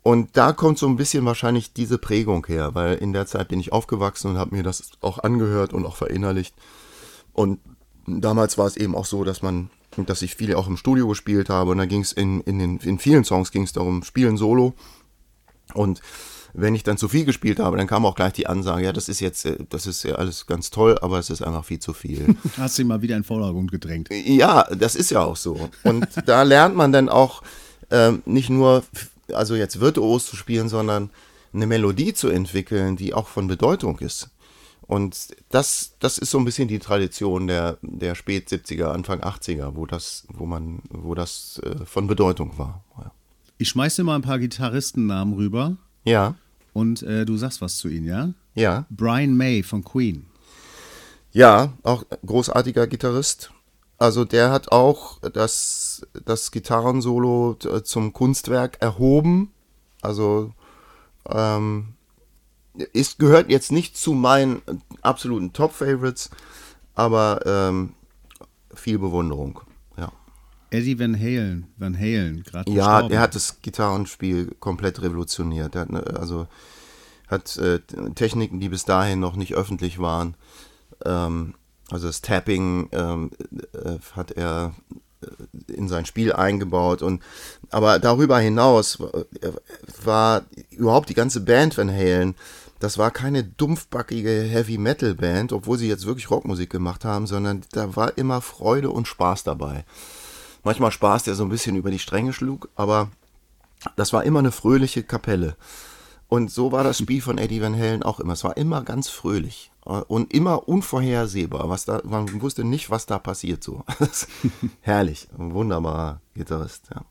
[0.05, 3.59] Und da kommt so ein bisschen wahrscheinlich diese Prägung her, weil in der Zeit bin
[3.59, 6.55] ich aufgewachsen und habe mir das auch angehört und auch verinnerlicht.
[7.33, 7.59] Und
[8.07, 11.49] damals war es eben auch so, dass man, dass ich viel auch im Studio gespielt
[11.49, 14.37] habe und da ging es in, in, den, in vielen Songs ging es darum, spielen
[14.37, 14.75] Solo.
[15.73, 16.03] Und
[16.53, 19.09] wenn ich dann zu viel gespielt habe, dann kam auch gleich die Ansage, ja, das
[19.09, 21.95] ist jetzt, äh, das ist ja alles ganz toll, aber es ist einfach viel zu
[21.95, 22.37] viel.
[22.59, 24.11] Hast du mal wieder in Vordergrund gedrängt.
[24.11, 25.71] Ja, das ist ja auch so.
[25.83, 27.43] Und da lernt man dann auch
[27.91, 28.85] ähm, nicht nur,
[29.33, 31.11] also jetzt virtuos zu spielen, sondern
[31.53, 34.31] eine Melodie zu entwickeln, die auch von Bedeutung ist.
[34.87, 39.77] Und das, das ist so ein bisschen die Tradition der, der Spät 70er, Anfang 80er,
[39.77, 42.85] wo das, wo man, wo das äh, von Bedeutung war.
[42.99, 43.13] Ja.
[43.57, 45.77] Ich schmeiß dir mal ein paar Gitarristennamen rüber.
[46.05, 46.35] Ja.
[46.75, 48.35] Und äh, du sagst was zu ihnen, ja?
[48.55, 48.85] Ja.
[48.91, 50.27] Brian May von Queen.
[51.33, 53.53] Ja, auch großartiger Gitarrist.
[54.05, 59.51] Also der hat auch das, das Gitarrensolo zum Kunstwerk erhoben.
[60.03, 60.53] Also
[61.27, 61.95] ähm,
[62.93, 64.61] ist, gehört jetzt nicht zu meinen
[65.01, 66.29] absoluten Top-Favorites,
[66.95, 67.95] aber ähm,
[68.75, 69.61] viel Bewunderung.
[69.97, 70.13] Ja.
[70.69, 75.75] Eddie Van Halen, Van Halen, gerade Ja, der hat das Gitarrenspiel komplett revolutioniert.
[75.75, 76.47] Der hat, ne, also
[77.29, 77.81] hat äh,
[78.15, 80.37] Techniken, die bis dahin noch nicht öffentlich waren.
[81.07, 81.55] Ähm,
[81.95, 83.31] also das Tapping ähm,
[83.73, 84.75] äh, hat er
[85.23, 87.23] äh, in sein Spiel eingebaut und
[87.71, 89.53] aber darüber hinaus äh,
[90.03, 92.35] war überhaupt die ganze Band Van Halen
[92.85, 97.63] das war keine dumpfbackige Heavy Metal Band, obwohl sie jetzt wirklich Rockmusik gemacht haben, sondern
[97.73, 99.87] da war immer Freude und Spaß dabei.
[100.65, 103.11] Manchmal Spaß, der so ein bisschen über die Stränge schlug, aber
[103.97, 105.57] das war immer eine fröhliche Kapelle.
[106.29, 108.33] Und so war das Spiel von Eddie Van Halen auch immer.
[108.33, 111.69] Es war immer ganz fröhlich und immer unvorhersehbar.
[111.69, 113.63] Was da, man wusste nicht, was da passiert.
[113.63, 113.85] So.
[114.81, 116.89] Herrlich, ein wunderbarer Gitarrist.
[116.95, 117.05] Ja.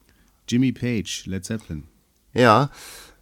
[0.48, 1.84] Jimmy Page, Led Zeppelin.
[2.34, 2.70] Ja,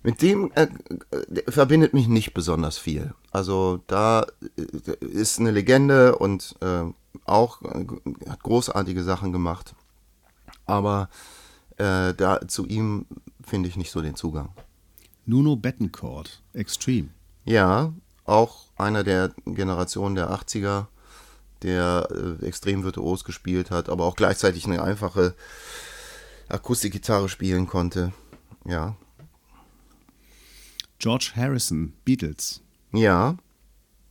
[0.03, 0.67] mit dem äh,
[1.11, 3.13] äh, verbindet mich nicht besonders viel.
[3.31, 4.25] Also da
[4.57, 6.85] äh, ist eine Legende und äh,
[7.25, 7.85] auch äh,
[8.29, 9.75] hat großartige Sachen gemacht.
[10.65, 11.09] Aber
[11.77, 13.05] äh, da zu ihm
[13.43, 14.49] finde ich nicht so den Zugang.
[15.25, 17.09] Nuno Bettencourt, Extreme.
[17.45, 17.93] Ja,
[18.25, 20.87] auch einer der Generationen der 80er,
[21.63, 22.07] der
[22.41, 25.35] extrem virtuos gespielt hat, aber auch gleichzeitig eine einfache
[26.49, 28.11] Akustikgitarre spielen konnte.
[28.65, 28.95] Ja,
[31.01, 32.61] George Harrison, Beatles.
[32.93, 33.35] Ja.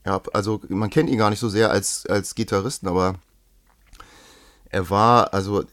[0.05, 3.21] Ja, also man kennt ihn gar nicht so sehr als, als Gitarristen, aber
[4.71, 5.65] er war, also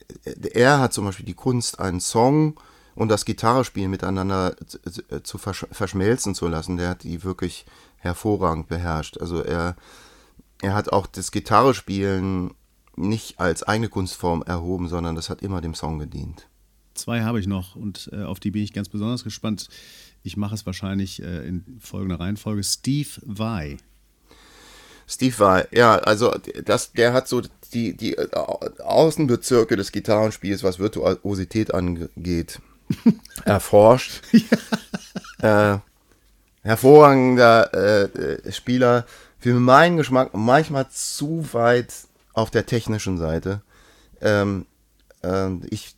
[0.53, 2.59] er hat zum Beispiel die Kunst, einen Song
[2.97, 4.79] und das Gitarrespielen miteinander zu,
[5.21, 7.65] zu versch verschmelzen zu lassen, der hat die wirklich
[7.97, 9.19] hervorragend beherrscht.
[9.19, 9.75] Also er,
[10.63, 12.55] er hat auch das Gitarrespielen
[12.95, 16.47] nicht als eigene Kunstform erhoben, sondern das hat immer dem Song gedient.
[16.95, 19.69] Zwei habe ich noch und äh, auf die bin ich ganz besonders gespannt.
[20.23, 22.63] Ich mache es wahrscheinlich äh, in folgender Reihenfolge.
[22.63, 23.77] Steve Vai.
[25.07, 26.33] Steve Vai, ja, also
[26.65, 32.59] das, der hat so die, die äh, Außenbezirke des Gitarrenspiels, was Virtuosität angeht,
[33.45, 34.21] erforscht.
[35.41, 35.75] ja.
[35.75, 35.79] äh,
[36.63, 39.05] hervorragender äh, Spieler,
[39.39, 41.93] für meinen Geschmack manchmal zu weit
[42.33, 43.61] auf der technischen Seite.
[44.21, 44.65] Ähm,
[45.23, 45.95] äh, ich,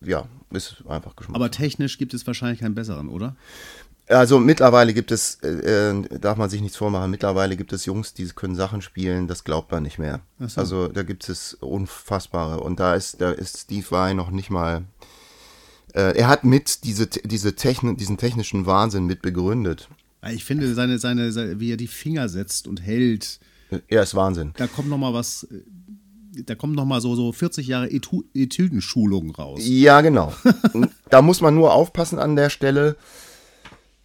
[0.00, 1.36] ja, ist einfach Geschmack.
[1.36, 3.36] Aber technisch gibt es wahrscheinlich keinen besseren, oder?
[4.08, 8.12] Also mittlerweile gibt es, äh, äh, darf man sich nichts vormachen, mittlerweile gibt es Jungs,
[8.12, 10.20] die können Sachen spielen, das glaubt man nicht mehr.
[10.40, 10.60] So.
[10.60, 12.60] Also da gibt es Unfassbare.
[12.60, 14.82] Und da ist, da ist Steve Vai noch nicht mal.
[15.94, 19.88] Äh, er hat mit diese, diese Techn diesen technischen Wahnsinn mit begründet.
[20.32, 23.40] Ich finde, seine, seine, seine, wie er die Finger setzt und hält.
[23.88, 24.52] Er ist Wahnsinn.
[24.56, 25.62] Da kommt noch mal was äh,
[26.46, 29.60] da kommen noch mal so, so 40 Jahre Etu Etüdenschulung raus.
[29.62, 30.32] Ja, genau.
[31.10, 32.96] da muss man nur aufpassen an der Stelle,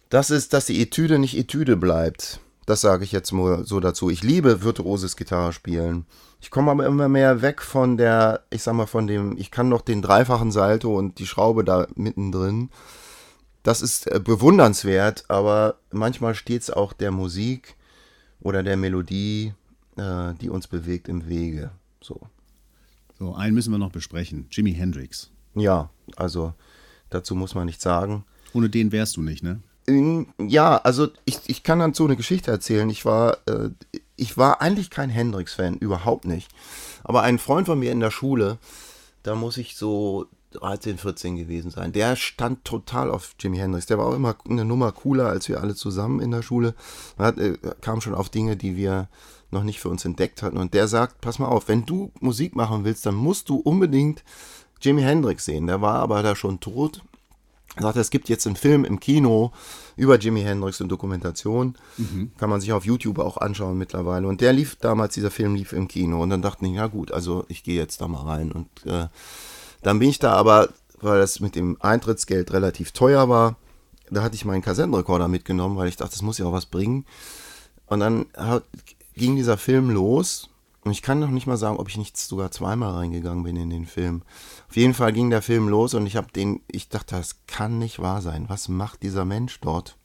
[0.08, 2.40] dass, es, dass die Etüde nicht Etüde bleibt.
[2.66, 4.10] Das sage ich jetzt nur so dazu.
[4.10, 6.04] Ich liebe virtuoses Gitarrespielen.
[6.40, 9.68] Ich komme aber immer mehr weg von der, ich sag mal, von dem, ich kann
[9.68, 12.70] noch den dreifachen Salto und die Schraube da mittendrin.
[13.62, 17.76] Das ist äh, bewundernswert, aber manchmal steht es auch der Musik
[18.40, 19.54] oder der Melodie,
[19.96, 21.70] äh, die uns bewegt, im Wege.
[22.00, 22.20] So.
[23.18, 24.46] So, einen müssen wir noch besprechen.
[24.50, 25.30] Jimi Hendrix.
[25.54, 26.52] Ja, also
[27.10, 28.24] dazu muss man nichts sagen.
[28.52, 29.60] Ohne den wärst du nicht, ne?
[29.88, 32.88] Ja, also ich, ich kann dann so eine Geschichte erzählen.
[32.90, 33.70] Ich war, äh,
[34.16, 36.50] ich war eigentlich kein Hendrix-Fan, überhaupt nicht.
[37.04, 38.58] Aber ein Freund von mir in der Schule,
[39.22, 43.86] da muss ich so 13, 14 gewesen sein, der stand total auf Jimi Hendrix.
[43.86, 46.74] Der war auch immer eine Nummer cooler als wir alle zusammen in der Schule.
[47.18, 49.08] Er äh, kam schon auf Dinge, die wir
[49.50, 50.56] noch nicht für uns entdeckt hatten.
[50.56, 54.24] Und der sagt, pass mal auf, wenn du Musik machen willst, dann musst du unbedingt
[54.80, 55.66] Jimi Hendrix sehen.
[55.66, 57.02] Der war aber da schon tot.
[57.76, 59.52] Er sagt, es gibt jetzt einen Film im Kino
[59.96, 61.76] über Jimi Hendrix und Dokumentation.
[61.98, 62.32] Mhm.
[62.38, 64.26] Kann man sich auf YouTube auch anschauen mittlerweile.
[64.26, 66.22] Und der lief damals, dieser Film lief im Kino.
[66.22, 68.50] Und dann dachte ich, ja gut, also ich gehe jetzt da mal rein.
[68.50, 69.08] Und äh,
[69.82, 73.56] dann bin ich da aber, weil das mit dem Eintrittsgeld relativ teuer war,
[74.10, 77.04] da hatte ich meinen Kassettenrekorder mitgenommen, weil ich dachte, das muss ja auch was bringen.
[77.86, 78.64] Und dann hat,
[79.14, 80.48] ging dieser Film los.
[80.86, 83.70] Und ich kann noch nicht mal sagen, ob ich nicht sogar zweimal reingegangen bin in
[83.70, 84.22] den Film.
[84.68, 87.80] Auf jeden Fall ging der Film los und ich habe den, ich dachte, das kann
[87.80, 88.44] nicht wahr sein.
[88.46, 89.96] Was macht dieser Mensch dort?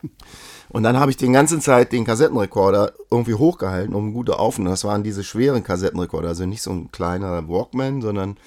[0.70, 4.70] und dann habe ich die ganze Zeit den Kassettenrekorder irgendwie hochgehalten, um gute Aufnahmen.
[4.70, 8.38] Das waren diese schweren Kassettenrekorder, also nicht so ein kleiner Walkman, sondern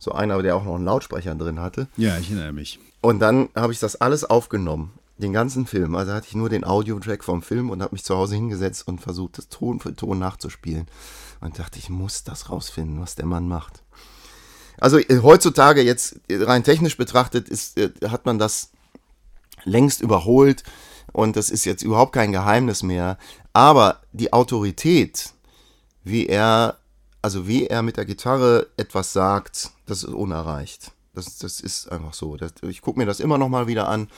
[0.00, 1.86] so einer, der auch noch einen Lautsprecher drin hatte.
[1.96, 2.80] Ja, ich erinnere mich.
[3.02, 4.90] Und dann habe ich das alles aufgenommen
[5.20, 5.94] den ganzen Film.
[5.94, 9.00] Also hatte ich nur den Audiotrack vom Film und habe mich zu Hause hingesetzt und
[9.00, 10.86] versucht, das Ton für Ton nachzuspielen.
[11.40, 13.82] Und dachte, ich muss das rausfinden, was der Mann macht.
[14.78, 18.70] Also äh, heutzutage jetzt rein technisch betrachtet ist, äh, hat man das
[19.64, 20.64] längst überholt
[21.12, 23.18] und das ist jetzt überhaupt kein Geheimnis mehr.
[23.52, 25.32] Aber die Autorität,
[26.02, 26.78] wie er,
[27.20, 30.92] also wie er mit der Gitarre etwas sagt, das ist unerreicht.
[31.14, 32.36] Das, das ist einfach so.
[32.36, 34.08] Das, ich gucke mir das immer noch mal wieder an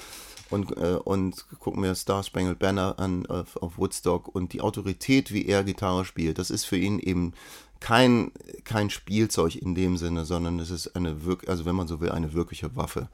[0.52, 5.32] und, äh, und gucken mir Star Spangled Banner an auf, auf, Woodstock und die Autorität,
[5.32, 7.32] wie er Gitarre spielt, das ist für ihn eben
[7.80, 8.30] kein,
[8.64, 12.10] kein Spielzeug in dem Sinne, sondern es ist eine wirklich, also wenn man so will,
[12.10, 13.08] eine wirkliche Waffe.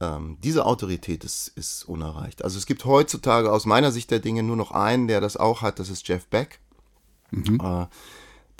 [0.00, 2.44] Ähm, diese Autorität ist, ist unerreicht.
[2.44, 5.62] Also es gibt heutzutage aus meiner Sicht der Dinge nur noch einen, der das auch
[5.62, 6.60] hat, das ist Jeff Beck.
[7.30, 7.60] Mhm.
[7.62, 7.86] Äh,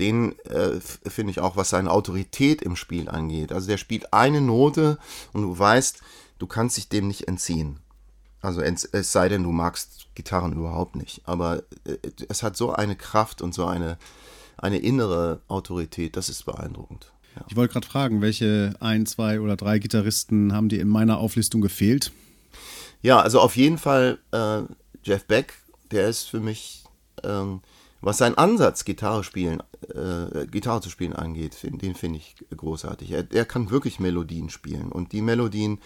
[0.00, 3.52] den äh, finde ich auch, was seine Autorität im Spiel angeht.
[3.52, 4.98] Also der spielt eine Note
[5.32, 6.02] und du weißt,
[6.38, 7.80] du kannst dich dem nicht entziehen.
[8.40, 11.22] Also es, es sei denn, du magst Gitarren überhaupt nicht.
[11.24, 11.96] Aber äh,
[12.28, 13.98] es hat so eine Kraft und so eine,
[14.56, 17.12] eine innere Autorität, das ist beeindruckend.
[17.36, 17.44] Ja.
[17.48, 21.60] Ich wollte gerade fragen, welche ein, zwei oder drei Gitarristen haben dir in meiner Auflistung
[21.60, 22.12] gefehlt?
[23.02, 24.62] Ja, also auf jeden Fall äh,
[25.02, 25.54] Jeff Beck,
[25.90, 26.84] der ist für mich,
[27.22, 27.60] ähm,
[28.00, 29.62] was seinen Ansatz, Gitarre spielen,
[29.94, 33.12] äh, Gitarre zu spielen angeht, den finde ich großartig.
[33.12, 35.80] Er, er kann wirklich Melodien spielen und die Melodien,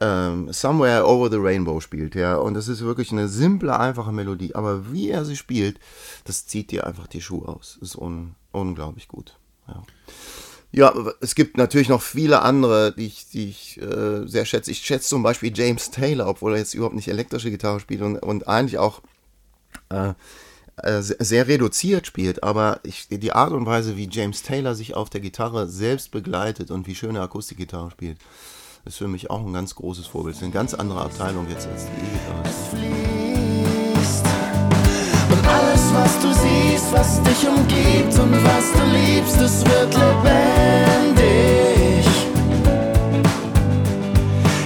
[0.00, 2.36] ähm, Somewhere Over the Rainbow spielt, ja.
[2.36, 4.54] Und das ist wirklich eine simple, einfache Melodie.
[4.54, 5.78] Aber wie er sie spielt,
[6.24, 7.78] das zieht dir einfach die Schuhe aus.
[7.80, 9.36] Ist un unglaublich gut.
[9.68, 9.82] Ja.
[10.72, 11.12] ja.
[11.20, 14.70] es gibt natürlich noch viele andere, die ich, die ich äh, sehr schätze.
[14.70, 18.18] Ich schätze zum Beispiel James Taylor, obwohl er jetzt überhaupt nicht elektrische Gitarre spielt und,
[18.18, 19.00] und eigentlich auch
[19.90, 20.14] äh,
[20.76, 25.10] äh sehr reduziert spielt, aber ich, die Art und Weise, wie James Taylor sich auf
[25.10, 28.18] der Gitarre selbst begleitet und wie schöne Akustikgitarre spielt,
[28.84, 30.34] ist für mich auch ein ganz großes Vorbild.
[30.34, 32.44] Das ist eine ganz andere Abteilung jetzt als die E-Gitarre.
[32.70, 34.26] fließt.
[35.30, 41.24] Und alles, was du siehst, was dich umgibt und was du liebst, es wird lebendig.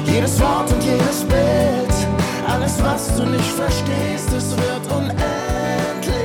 [0.04, 2.08] Jedes Wort und jedes Bild,
[2.48, 6.18] alles, was du nicht verstehst, es wird unendlich.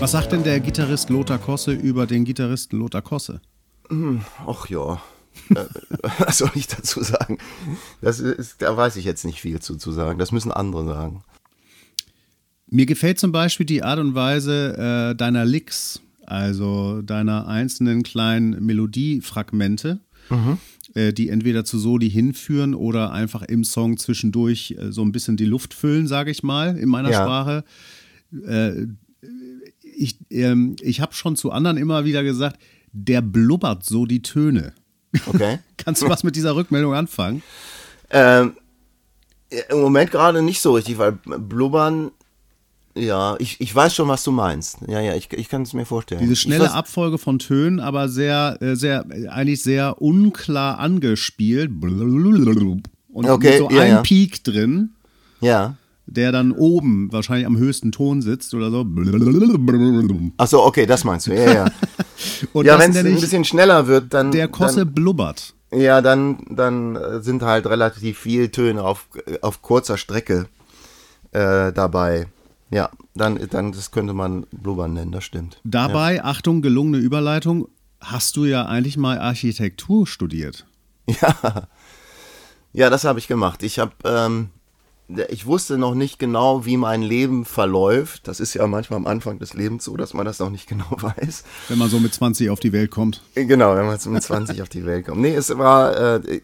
[0.00, 3.42] Was sagt denn der Gitarrist Lothar Kosse über den Gitarristen Lothar Kosse?
[4.46, 4.98] Ach ja.
[5.50, 5.64] Äh,
[6.18, 7.38] Was soll ich dazu sagen?
[8.00, 10.18] Das ist, da weiß ich jetzt nicht viel zu, zu sagen.
[10.18, 11.22] Das müssen andere sagen.
[12.68, 14.76] Mir gefällt zum Beispiel die Art und Weise
[15.10, 19.98] äh, deiner Licks, also deiner einzelnen kleinen Melodiefragmente,
[20.94, 25.36] äh, die entweder zu Soli hinführen oder einfach im Song zwischendurch äh, so ein bisschen
[25.36, 27.22] die Luft füllen, sage ich mal, in meiner Ja.
[27.22, 27.64] Sprache.
[28.46, 28.86] Äh,
[29.82, 32.60] ich ähm, ich habe schon zu anderen immer wieder gesagt,
[32.92, 34.72] der blubbert so die Töne.
[35.26, 35.58] Okay?
[35.76, 37.42] Kannst du was mit dieser Rückmeldung anfangen?
[38.10, 38.54] ähm,
[39.68, 42.10] Im Moment gerade nicht so richtig, weil Blubbern,
[42.94, 44.78] ja, ich, ich weiß schon, was du meinst.
[44.86, 46.20] Ja, ja, ich, ich kann es mir vorstellen.
[46.20, 51.70] Diese schnelle weiß- Abfolge von Tönen, aber sehr, äh, sehr, äh, eigentlich sehr unklar angespielt.
[51.82, 54.02] Und Okay, so ja, ein ja.
[54.02, 54.90] Peak drin,
[55.40, 55.76] Ja.
[56.10, 58.84] Der dann oben wahrscheinlich am höchsten Ton sitzt oder so.
[60.36, 61.34] Ach so, okay, das meinst du.
[61.34, 61.64] Ja, ja.
[62.52, 64.32] Und ja, wenn es ein bisschen schneller wird, dann.
[64.32, 65.54] der Kosse Dann, blubbert.
[65.72, 69.08] ja, dann, dann äh, sind halt relativ viel Töne auf,
[69.40, 70.46] auf kurzer Strecke
[71.32, 72.26] äh, dabei.
[72.70, 75.60] Ja, dann, dann, das könnte man Blubbern nennen, das stimmt.
[75.64, 77.68] Dabei, Achtung, gelungene Überleitung,
[78.00, 80.66] hast du ja eigentlich mal Architektur studiert.
[81.20, 81.66] Ja,
[82.72, 83.64] ja das habe ich gemacht.
[83.64, 84.50] Ich habe, ähm,
[85.28, 88.28] ich wusste noch nicht genau, wie mein Leben verläuft.
[88.28, 90.90] Das ist ja manchmal am Anfang des Lebens so, dass man das noch nicht genau
[90.90, 91.44] weiß.
[91.68, 93.22] Wenn man so mit 20 auf die Welt kommt.
[93.34, 95.20] Genau, wenn man jetzt mit 20 auf die Welt kommt.
[95.20, 96.40] Nee, es war, äh,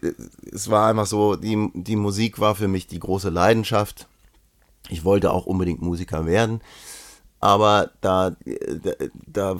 [0.51, 4.07] es war einfach so, die, die Musik war für mich die große Leidenschaft.
[4.89, 6.61] Ich wollte auch unbedingt Musiker werden.
[7.39, 8.35] Aber da,
[8.81, 8.91] da,
[9.25, 9.55] da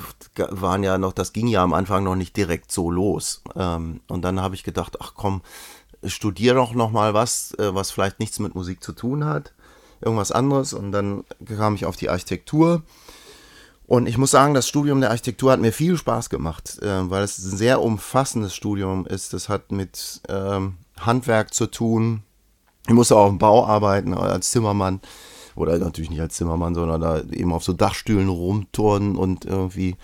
[0.50, 3.44] waren ja noch, das ging ja am Anfang noch nicht direkt so los.
[3.56, 5.42] Ähm, und dann habe ich gedacht, ach komm,
[6.14, 9.54] studier doch noch mal was, äh, was vielleicht nichts mit Musik zu tun hat.
[10.02, 10.74] Irgendwas anderes.
[10.74, 12.84] Und dann kam ich auf die Architektur.
[13.88, 17.24] Und ich muss sagen, das Studium der Architektur hat mir viel Spaß gemacht, äh, weil
[17.24, 19.34] es ein sehr umfassendes Studium ist.
[19.34, 22.24] Das hat mit ähm, Handwerk zu tun.
[22.88, 25.02] Ich musste auch im Bau arbeiten als Zimmermann.
[25.56, 29.96] Oder natürlich nicht als Zimmermann, sondern da eben auf so Dachstühlen rumturnen und irgendwie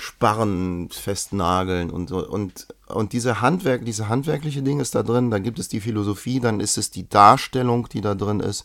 [0.00, 2.26] Sparren festnageln und so.
[2.26, 5.30] Und, und diese Handwerk, diese handwerkliche Ding ist da drin.
[5.30, 8.64] Dann gibt es die Philosophie, dann ist es die Darstellung, die da drin ist.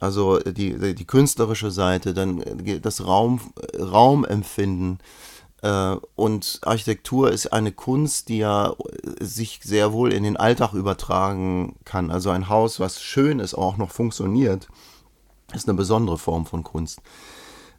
[0.00, 2.42] Also die, die, die künstlerische Seite, dann
[2.82, 3.40] das Raum,
[3.78, 4.98] Raumempfinden.
[5.62, 8.74] Äh, Und Architektur ist eine Kunst, die ja
[9.20, 12.10] sich sehr wohl in den Alltag übertragen kann.
[12.10, 14.68] Also ein Haus, was schön ist, auch noch funktioniert,
[15.54, 17.00] ist eine besondere Form von Kunst.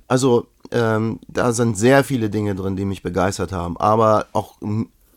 [0.08, 3.78] Also ähm, da sind sehr viele Dinge drin, die mich begeistert haben.
[3.78, 4.56] Aber auch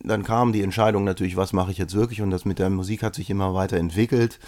[0.03, 2.23] dann kam die Entscheidung natürlich, was mache ich jetzt wirklich?
[2.23, 4.39] Und das mit der Musik hat sich immer weiter entwickelt.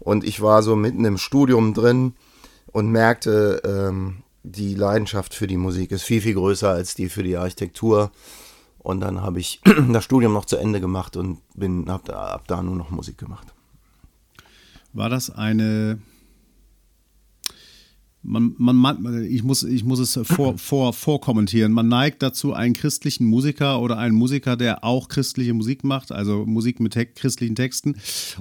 [0.00, 2.14] Und ich war so mitten im Studium drin
[2.72, 7.22] und merkte, ähm, die Leidenschaft für die Musik ist viel, viel größer als die für
[7.22, 8.10] die Architektur.
[8.78, 9.60] Und dann habe ich
[9.92, 13.16] das Studium noch zu Ende gemacht und bin ab da, ab da nur noch Musik
[13.16, 13.54] gemacht.
[14.92, 15.98] War das eine.
[18.26, 21.72] Man, man, man, ich, muss, ich muss es vor, vor, vorkommentieren.
[21.72, 26.46] Man neigt dazu, einen christlichen Musiker oder einen Musiker, der auch christliche Musik macht, also
[26.46, 27.96] Musik mit te christlichen Texten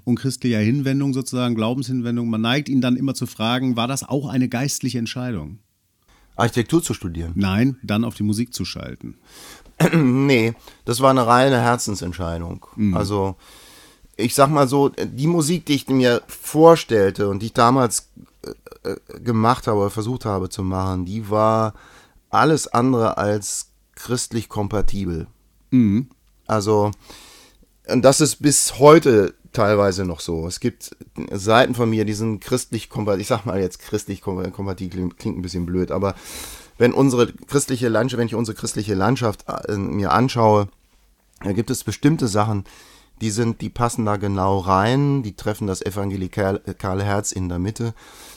[0.06, 4.30] und christlicher Hinwendung sozusagen, Glaubenshinwendung, man neigt ihn dann immer zu fragen, war das auch
[4.30, 5.60] eine geistliche Entscheidung?
[6.36, 7.34] Architektur zu studieren?
[7.36, 9.15] Nein, dann auf die Musik zu schalten.
[9.93, 10.54] Nee,
[10.86, 12.65] das war eine reine Herzensentscheidung.
[12.93, 13.36] Also,
[14.15, 18.10] ich sag mal so, die Musik, die ich mir vorstellte und die ich damals
[19.24, 21.74] gemacht habe oder versucht habe zu machen, die war
[22.30, 25.28] alles andere als christlich kompatibel.
[26.48, 26.91] Also,
[27.88, 30.47] und das ist bis heute teilweise noch so.
[30.47, 30.95] Es gibt
[31.32, 33.22] Seiten von mir, die sind christlich kompatibel.
[33.22, 36.16] Ich sag mal jetzt christlich kom- kompatibel, klingt, klingt ein bisschen blöd, aber
[36.80, 40.70] wenn unsere christliche Landschaft, wenn ich unsere christliche Landschaft äh, mir anschaue,
[41.43, 42.64] da gibt es bestimmte Sachen,
[43.22, 47.93] die sind, die passen da genau rein, die treffen das evangelikale Herz in der Mitte.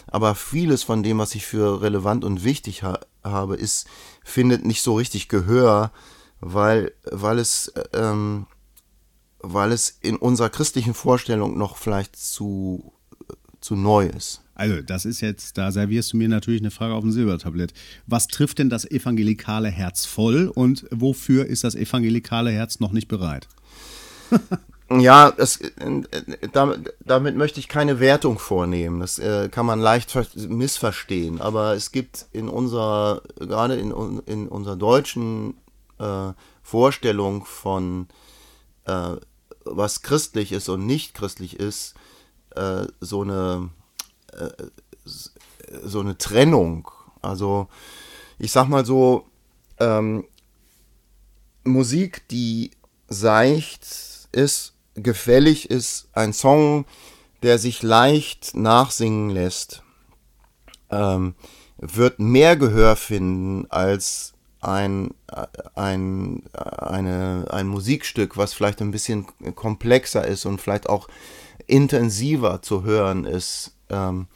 [0.07, 3.87] Aber vieles von dem, was ich für relevant und wichtig ha habe, ist,
[4.25, 5.91] findet nicht so richtig Gehör,
[6.41, 8.47] weil, weil es, ähm,
[9.41, 12.93] weil es in unserer christlichen Vorstellung noch vielleicht zu,
[13.61, 14.43] zu neu ist.
[14.55, 17.75] Also, das ist jetzt, da servierst du mir natürlich eine Frage auf dem Silbertablett.
[18.07, 23.09] Was trifft denn das evangelikale Herz voll und wofür ist das evangelikale Herz noch nicht
[23.09, 23.49] bereit?
[24.89, 25.59] Ja, das,
[26.53, 29.01] damit, damit möchte ich keine Wertung vornehmen.
[29.01, 30.15] Das äh, kann man leicht
[30.49, 31.41] missverstehen.
[31.41, 33.91] Aber es gibt in unserer, gerade in,
[34.27, 35.55] in unserer deutschen
[35.99, 36.33] äh,
[36.63, 38.07] Vorstellung von
[38.85, 39.17] äh,
[39.65, 41.95] was christlich ist und nicht christlich ist,
[42.55, 43.71] äh, so eine
[44.33, 44.51] äh,
[45.83, 46.89] so eine Trennung.
[47.23, 47.69] Also
[48.39, 49.27] ich sag mal so,
[49.79, 50.25] ähm,
[51.65, 52.71] Musik, die
[53.09, 56.87] seicht ist gefällig ist, ein Song,
[57.43, 59.83] der sich leicht nachsingen lässt,
[60.91, 61.35] ähm,
[61.79, 65.15] wird mehr Gehör finden als ein,
[65.75, 71.09] ein, eine, ein Musikstück, was vielleicht ein bisschen komplexer ist und vielleicht auch
[71.67, 73.73] intensiver zu hören ist.
[73.91, 74.27] Ähm,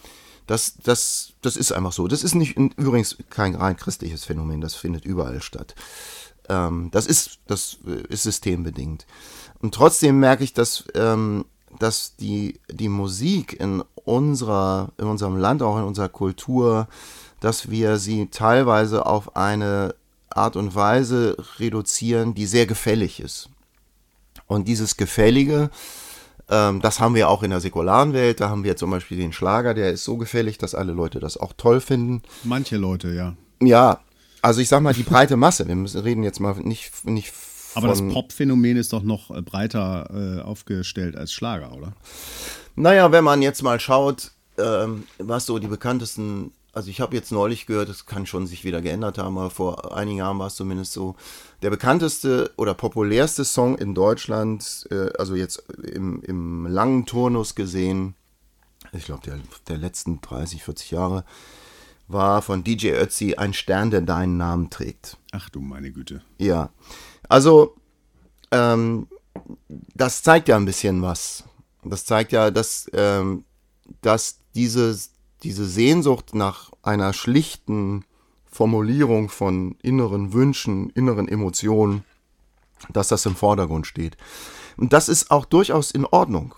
[0.46, 2.08] das, das, das ist einfach so.
[2.08, 5.74] Das ist nicht übrigens kein rein christliches Phänomen, das findet überall statt.
[6.48, 9.06] Ähm, das, ist, das ist systembedingt.
[9.60, 11.44] Und trotzdem merke ich, dass, ähm,
[11.78, 16.88] dass die, die Musik in, unserer, in unserem Land, auch in unserer Kultur,
[17.40, 19.94] dass wir sie teilweise auf eine
[20.28, 23.48] Art und Weise reduzieren, die sehr gefällig ist.
[24.46, 25.70] Und dieses Gefällige,
[26.48, 28.40] ähm, das haben wir auch in der säkularen Welt.
[28.40, 31.36] Da haben wir zum Beispiel den Schlager, der ist so gefällig, dass alle Leute das
[31.36, 32.22] auch toll finden.
[32.44, 33.34] Manche Leute, ja.
[33.62, 34.00] Ja,
[34.42, 35.68] also ich sag mal die breite Masse.
[35.68, 37.32] Wir müssen, reden jetzt mal nicht, nicht
[37.74, 41.92] aber das Pop-Phänomen ist doch noch äh, breiter äh, aufgestellt als Schlager, oder?
[42.76, 47.32] Naja, wenn man jetzt mal schaut, ähm, was so die bekanntesten, also ich habe jetzt
[47.32, 50.54] neulich gehört, das kann schon sich wieder geändert haben, aber vor einigen Jahren war es
[50.54, 51.16] zumindest so,
[51.62, 58.14] der bekannteste oder populärste Song in Deutschland, äh, also jetzt im, im langen Turnus gesehen,
[58.92, 61.24] ich glaube der, der letzten 30, 40 Jahre,
[62.08, 65.16] war von DJ Ötzi ein Stern, der deinen Namen trägt.
[65.32, 66.22] Ach du meine Güte.
[66.38, 66.70] Ja.
[67.30, 67.76] Also,
[68.50, 69.06] ähm,
[69.68, 71.44] das zeigt ja ein bisschen was.
[71.84, 73.44] Das zeigt ja, dass, ähm,
[74.02, 74.98] dass diese,
[75.44, 78.04] diese Sehnsucht nach einer schlichten
[78.50, 82.04] Formulierung von inneren Wünschen, inneren Emotionen,
[82.92, 84.16] dass das im Vordergrund steht.
[84.76, 86.56] Und das ist auch durchaus in Ordnung.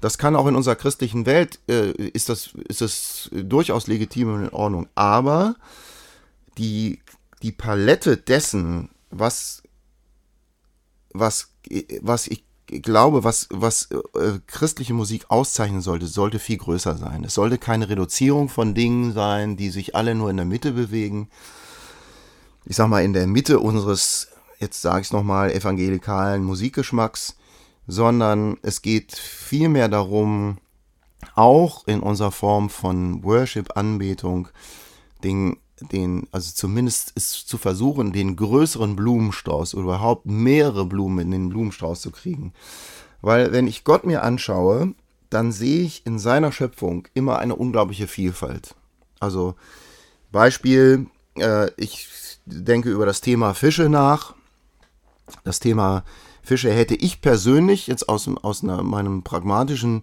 [0.00, 4.42] Das kann auch in unserer christlichen Welt, äh, ist, das, ist das durchaus legitim und
[4.42, 4.88] in Ordnung.
[4.96, 5.54] Aber
[6.56, 7.02] die,
[7.42, 9.62] die Palette dessen, was
[11.12, 11.52] was,
[12.00, 17.24] was ich glaube, was, was äh, christliche Musik auszeichnen sollte, sollte viel größer sein.
[17.24, 21.28] Es sollte keine Reduzierung von Dingen sein, die sich alle nur in der Mitte bewegen.
[22.64, 24.28] Ich sag mal, in der Mitte unseres,
[24.58, 27.36] jetzt sage ich es nochmal, evangelikalen Musikgeschmacks,
[27.86, 30.58] sondern es geht vielmehr darum,
[31.34, 34.48] auch in unserer Form von Worship, Anbetung,
[35.24, 41.30] den den, also zumindest ist zu versuchen, den größeren Blumenstrauß oder überhaupt mehrere Blumen in
[41.30, 42.52] den Blumenstrauß zu kriegen.
[43.20, 44.94] Weil wenn ich Gott mir anschaue,
[45.30, 48.74] dann sehe ich in seiner Schöpfung immer eine unglaubliche Vielfalt.
[49.20, 49.54] Also
[50.32, 51.06] Beispiel,
[51.38, 52.08] äh, ich
[52.46, 54.34] denke über das Thema Fische nach.
[55.44, 56.04] Das Thema
[56.42, 60.02] Fische hätte ich persönlich jetzt aus, aus einer, meinem pragmatischen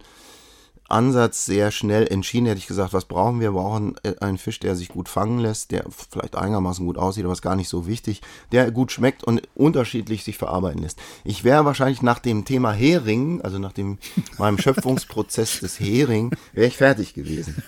[0.87, 3.53] Ansatz sehr schnell entschieden, hätte ich gesagt, was brauchen wir?
[3.53, 7.23] Wir brauchen äh, einen Fisch, der sich gut fangen lässt, der vielleicht einigermaßen gut aussieht,
[7.23, 8.21] aber ist gar nicht so wichtig,
[8.51, 10.99] der gut schmeckt und unterschiedlich sich verarbeiten lässt.
[11.23, 13.97] Ich wäre wahrscheinlich nach dem Thema Hering, also nach dem,
[14.37, 17.63] meinem Schöpfungsprozess des Hering, wäre ich fertig gewesen.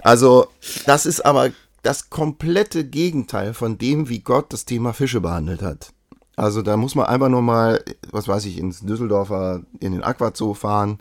[0.00, 0.48] Also,
[0.84, 1.50] das ist aber
[1.82, 5.92] das komplette Gegenteil von dem, wie Gott das Thema Fische behandelt hat.
[6.36, 10.52] Also da muss man einfach nur mal, was weiß ich, ins Düsseldorfer, in den Aquazoo
[10.52, 10.98] fahren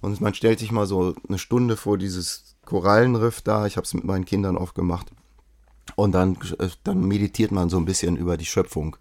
[0.00, 3.66] und man stellt sich mal so eine Stunde vor dieses Korallenriff da.
[3.66, 5.10] Ich habe es mit meinen Kindern oft gemacht.
[5.96, 8.96] Und dann, äh, dann meditiert man so ein bisschen über die Schöpfung.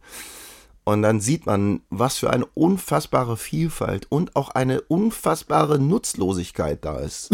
[0.83, 6.97] Und dann sieht man, was für eine unfassbare Vielfalt und auch eine unfassbare Nutzlosigkeit da
[6.97, 7.29] ist.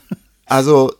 [0.46, 0.92] also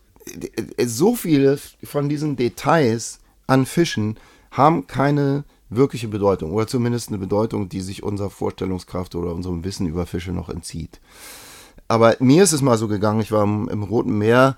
[0.85, 4.19] so viele von diesen Details an Fischen
[4.51, 9.87] haben keine wirkliche Bedeutung oder zumindest eine Bedeutung, die sich unserer Vorstellungskraft oder unserem Wissen
[9.87, 11.01] über Fische noch entzieht.
[11.91, 14.57] Aber mir ist es mal so gegangen, ich war im, im Roten Meer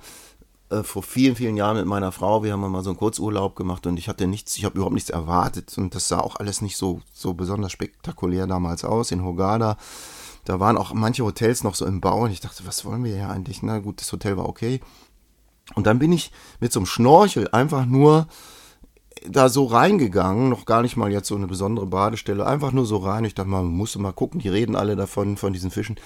[0.69, 3.87] äh, vor vielen, vielen Jahren mit meiner Frau, wir haben mal so einen Kurzurlaub gemacht
[3.87, 6.77] und ich hatte nichts, ich habe überhaupt nichts erwartet und das sah auch alles nicht
[6.77, 9.79] so, so besonders spektakulär damals aus in Hogada.
[10.45, 13.15] Da waren auch manche Hotels noch so im Bau und ich dachte, was wollen wir
[13.15, 13.63] hier eigentlich?
[13.63, 14.83] Na gut, das Hotel war okay.
[15.75, 18.27] Und dann bin ich mit so einem Schnorchel einfach nur
[19.29, 22.99] da so reingegangen, noch gar nicht mal jetzt so eine besondere Badestelle, einfach nur so
[22.99, 23.25] rein.
[23.25, 25.97] Ich dachte mal, man musste mal gucken, die reden alle davon, von diesen Fischen.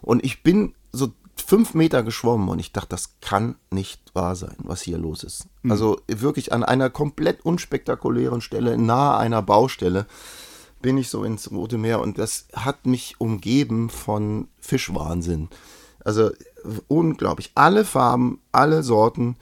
[0.00, 4.56] Und ich bin so fünf Meter geschwommen und ich dachte, das kann nicht wahr sein,
[4.58, 5.46] was hier los ist.
[5.62, 5.70] Mhm.
[5.70, 10.06] Also wirklich an einer komplett unspektakulären Stelle, nahe einer Baustelle,
[10.80, 15.48] bin ich so ins Rote Meer und das hat mich umgeben von Fischwahnsinn.
[16.04, 16.30] Also
[16.88, 17.52] unglaublich.
[17.54, 19.36] Alle Farben, alle Sorten.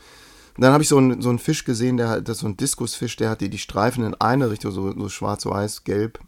[0.57, 2.49] Und dann habe ich so einen, so einen Fisch gesehen, der hat, das ist so
[2.49, 6.21] ein Diskusfisch, der hatte die Streifen in eine Richtung, so, so schwarz-weiß, gelb.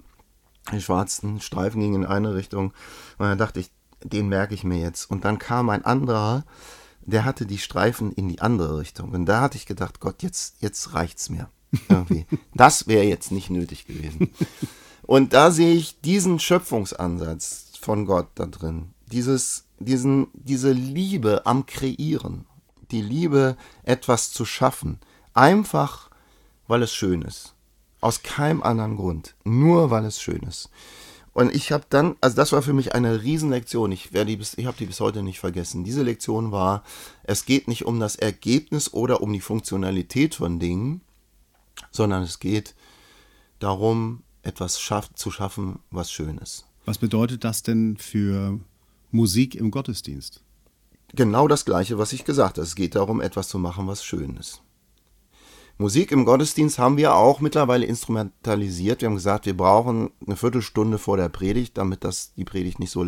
[0.73, 2.73] Die schwarzen Streifen gingen in eine Richtung.
[3.19, 3.71] Und dann dachte ich,
[4.05, 5.11] den merke ich mir jetzt.
[5.11, 6.45] Und dann kam ein anderer,
[7.05, 9.11] der hatte die Streifen in die andere Richtung.
[9.11, 11.49] Und da hatte ich gedacht, Gott, jetzt, jetzt reicht's mir.
[11.89, 12.27] Irgendwie.
[12.55, 14.31] Das wäre jetzt nicht nötig gewesen.
[15.03, 18.91] Und da sehe ich diesen Schöpfungsansatz von Gott da drin.
[19.11, 22.47] Dieses, diesen, diese Liebe am Kreieren.
[22.93, 25.01] Die Liebe, etwas zu schaffen.
[25.35, 26.11] Einfach,
[26.69, 27.55] weil es schön ist.
[28.01, 29.35] Aus keinem anderen Grund.
[29.45, 30.71] Nur weil es schön ist.
[31.35, 33.91] Und ich habe dann, also das war für mich eine Riesenlektion.
[33.91, 35.83] Ich ich habe die bis heute nicht vergessen.
[35.83, 36.85] Diese Lektion war,
[37.23, 41.01] es geht nicht um das Ergebnis oder um die Funktionalität von Dingen,
[41.91, 42.75] sondern es geht
[43.59, 46.67] darum, etwas schaff, zu schaffen, was schön ist.
[46.85, 48.59] Was bedeutet das denn für
[49.11, 50.43] Musik im Gottesdienst?
[51.15, 52.67] Genau das Gleiche, was ich gesagt habe.
[52.67, 54.63] Es geht darum, etwas zu machen, was schön ist.
[55.79, 59.01] Musik im Gottesdienst haben wir auch mittlerweile instrumentalisiert.
[59.01, 62.91] Wir haben gesagt, wir brauchen eine Viertelstunde vor der Predigt, damit das, die Predigt nicht
[62.91, 63.05] so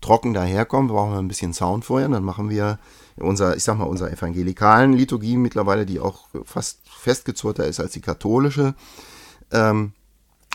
[0.00, 0.90] trocken daherkommt.
[0.90, 2.08] Wir brauchen ein bisschen Sound vorher.
[2.08, 2.78] Dann machen wir
[3.16, 8.00] unser, ich sag mal, unserer evangelikalen Liturgie mittlerweile, die auch fast festgezurrter ist als die
[8.00, 8.74] katholische,
[9.50, 9.92] ähm,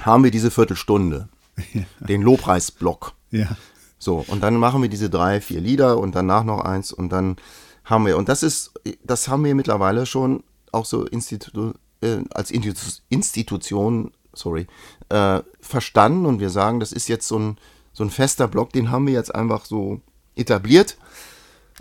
[0.01, 1.29] haben wir diese Viertelstunde.
[1.73, 1.81] Ja.
[2.05, 3.13] Den Lobpreisblock.
[3.31, 3.57] Ja.
[3.99, 7.37] So, und dann machen wir diese drei, vier Lieder und danach noch eins und dann
[7.83, 8.73] haben wir, und das ist,
[9.03, 14.67] das haben wir mittlerweile schon auch so Institu äh, als Institution, sorry,
[15.09, 17.57] äh, verstanden und wir sagen, das ist jetzt so ein,
[17.93, 20.01] so ein fester Block, den haben wir jetzt einfach so
[20.35, 20.97] etabliert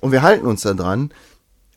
[0.00, 1.12] und wir halten uns da dran.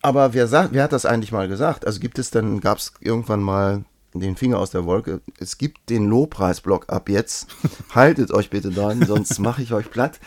[0.02, 1.86] Aber wer, wer hat das eigentlich mal gesagt?
[1.86, 3.84] Also gibt es dann, gab es irgendwann mal
[4.14, 7.48] den Finger aus der Wolke, es gibt den Lobpreisblock ab jetzt.
[7.94, 10.18] Haltet euch bitte dran, sonst mache ich euch platt.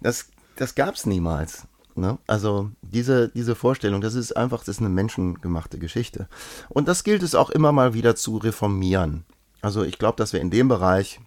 [0.00, 1.66] Das, das gab es niemals.
[1.94, 2.18] Ne?
[2.26, 6.28] Also diese, diese Vorstellung, das ist einfach, das ist eine menschengemachte Geschichte.
[6.68, 9.24] Und das gilt es auch immer mal wieder zu reformieren.
[9.60, 11.20] Also ich glaube, dass wir in dem Bereich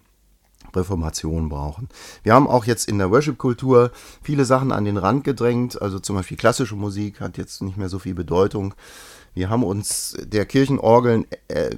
[0.74, 1.88] Reformation brauchen.
[2.22, 3.90] Wir haben auch jetzt in der Worship-Kultur
[4.22, 5.80] viele Sachen an den Rand gedrängt.
[5.80, 8.74] Also zum Beispiel klassische Musik hat jetzt nicht mehr so viel Bedeutung.
[9.34, 11.70] Wir haben uns der Kirchenorgeln äh,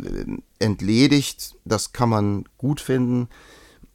[0.59, 1.57] entledigt.
[1.65, 3.29] Das kann man gut finden.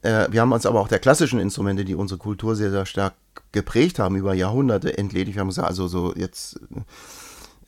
[0.02, 3.14] Äh, wir haben uns aber auch der klassischen Instrumente, die unsere Kultur sehr, sehr stark
[3.52, 5.36] geprägt haben über Jahrhunderte, entledigt.
[5.36, 6.60] Wir haben gesagt, also so jetzt,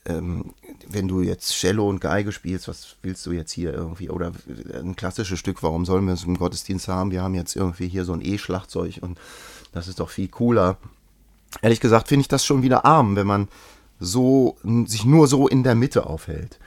[0.06, 0.54] ähm,
[0.88, 4.10] wenn du jetzt Cello und Geige spielst, was willst du jetzt hier irgendwie?
[4.10, 4.32] Oder
[4.74, 7.10] ein klassisches Stück, warum sollen wir es im Gottesdienst haben?
[7.10, 9.18] Wir haben jetzt irgendwie hier so ein E-Schlagzeug und
[9.72, 10.78] das ist doch viel cooler.
[11.62, 13.48] Ehrlich gesagt finde ich das schon wieder arm, wenn man
[13.98, 16.58] so sich nur so in der Mitte aufhält.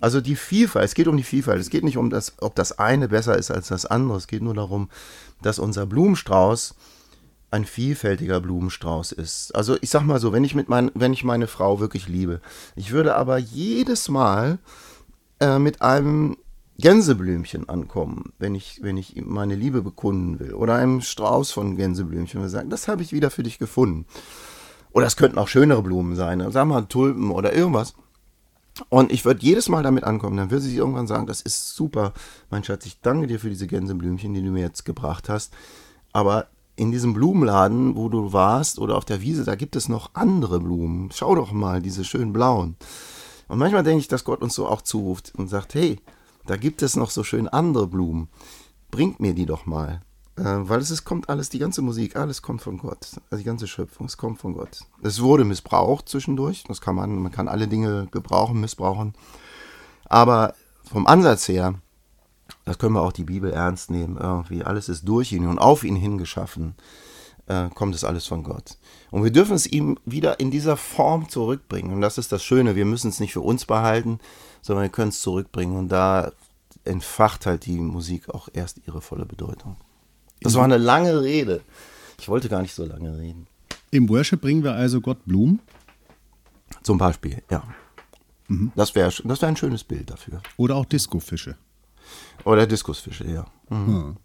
[0.00, 1.60] Also die Vielfalt, es geht um die Vielfalt.
[1.60, 4.16] Es geht nicht um das, ob das eine besser ist als das andere.
[4.16, 4.88] Es geht nur darum,
[5.42, 6.74] dass unser Blumenstrauß
[7.50, 9.54] ein vielfältiger Blumenstrauß ist.
[9.54, 12.40] Also ich sag mal so, wenn ich mit mein, wenn ich meine Frau wirklich liebe,
[12.76, 14.58] ich würde aber jedes Mal
[15.40, 16.36] äh, mit einem
[16.80, 20.54] Gänseblümchen ankommen, wenn ich, wenn ich meine Liebe bekunden will.
[20.54, 24.06] Oder einem Strauß von Gänseblümchen und sagen, das habe ich wieder für dich gefunden.
[24.92, 27.94] Oder es könnten auch schönere Blumen sein, wir mal Tulpen oder irgendwas.
[28.90, 32.12] Und ich würde jedes Mal damit ankommen, dann würde sie irgendwann sagen, das ist super,
[32.48, 35.52] mein Schatz, ich danke dir für diese Gänseblümchen, die du mir jetzt gebracht hast.
[36.12, 36.46] Aber
[36.78, 40.60] in diesem Blumenladen, wo du warst, oder auf der Wiese, da gibt es noch andere
[40.60, 41.10] Blumen.
[41.12, 42.76] Schau doch mal, diese schönen blauen.
[43.48, 45.98] Und manchmal denke ich, dass Gott uns so auch zuruft und sagt, hey,
[46.46, 48.28] da gibt es noch so schön andere Blumen.
[48.92, 50.02] Bringt mir die doch mal.
[50.36, 53.20] Äh, weil es ist, kommt alles, die ganze Musik, alles kommt von Gott.
[53.30, 54.80] Also die ganze Schöpfung, es kommt von Gott.
[55.02, 56.62] Es wurde missbraucht zwischendurch.
[56.68, 59.14] Das kann man, man kann alle Dinge gebrauchen, missbrauchen.
[60.04, 60.54] Aber
[60.84, 61.74] vom Ansatz her,
[62.68, 64.18] das können wir auch die Bibel ernst nehmen.
[64.18, 66.74] Irgendwie alles ist durch ihn und auf ihn hingeschaffen.
[67.46, 68.76] Äh, kommt es alles von Gott.
[69.10, 71.94] Und wir dürfen es ihm wieder in dieser Form zurückbringen.
[71.94, 72.76] Und das ist das Schöne.
[72.76, 74.20] Wir müssen es nicht für uns behalten,
[74.60, 75.78] sondern wir können es zurückbringen.
[75.78, 76.30] Und da
[76.84, 79.76] entfacht halt die Musik auch erst ihre volle Bedeutung.
[80.42, 81.62] Das war eine lange Rede.
[82.20, 83.46] Ich wollte gar nicht so lange reden.
[83.90, 85.60] Im Worship bringen wir also Gott Blumen?
[86.82, 87.62] Zum Beispiel, ja.
[88.48, 88.72] Mhm.
[88.76, 90.42] Das wäre das wär ein schönes Bild dafür.
[90.58, 91.56] Oder auch Discofische.
[92.44, 93.46] Oder Diskusfische, ja.
[93.68, 93.86] Mhm.
[93.86, 94.16] Hm.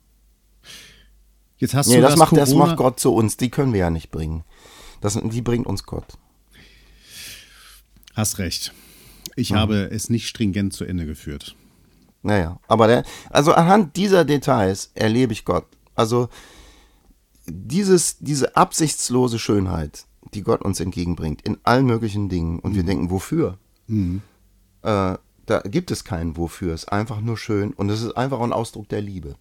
[1.58, 3.38] Jetzt hast nee, du das, das, macht, das macht Gott zu uns.
[3.38, 4.44] Die können wir ja nicht bringen.
[5.02, 6.18] Das, die bringt uns Gott.
[8.14, 8.74] Hast recht.
[9.36, 9.56] Ich mhm.
[9.56, 11.56] habe es nicht stringent zu Ende geführt.
[12.22, 15.66] Naja, aber der, also anhand dieser Details erlebe ich Gott.
[15.96, 16.30] Also
[17.46, 22.60] dieses, diese absichtslose Schönheit, die Gott uns entgegenbringt, in allen möglichen Dingen.
[22.60, 22.76] Und mhm.
[22.76, 23.58] wir denken, wofür?
[23.88, 24.22] Mhm.
[24.84, 25.16] Äh,
[25.46, 26.74] da gibt es keinen Wofür.
[26.74, 29.36] Es ist einfach nur schön und es ist einfach ein Ausdruck der Liebe.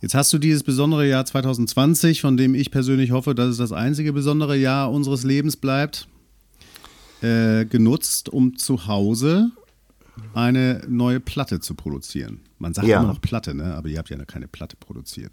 [0.00, 3.72] Jetzt hast du dieses besondere Jahr 2020, von dem ich persönlich hoffe, dass es das
[3.72, 6.08] einzige besondere Jahr unseres Lebens bleibt,
[7.20, 9.50] äh, genutzt, um zu Hause
[10.32, 12.40] eine neue Platte zu produzieren.
[12.58, 13.00] Man sagt Ja.
[13.00, 13.74] immer noch Platte, ne?
[13.74, 15.32] aber ihr habt ja noch keine Platte produziert.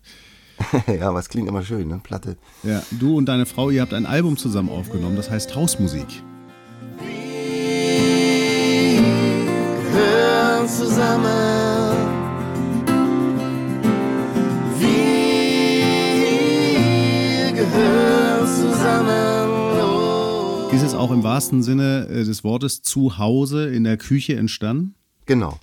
[0.87, 1.99] ja, aber es klingt immer schön, ne?
[2.01, 2.35] Platte.
[2.63, 6.07] Ja, du und deine Frau, ihr habt ein Album zusammen aufgenommen, das heißt Hausmusik.
[10.67, 11.97] Gehören zusammen.
[14.79, 15.91] Wir
[17.53, 19.49] gehören zusammen.
[19.81, 20.69] Oh.
[20.71, 24.95] Ist es auch im wahrsten Sinne äh, des Wortes zu Hause in der Küche entstanden?
[25.25, 25.57] Genau.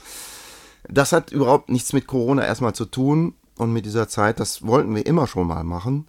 [0.89, 4.41] Das hat überhaupt nichts mit Corona erstmal zu tun und mit dieser Zeit.
[4.41, 6.07] Das wollten wir immer schon mal machen.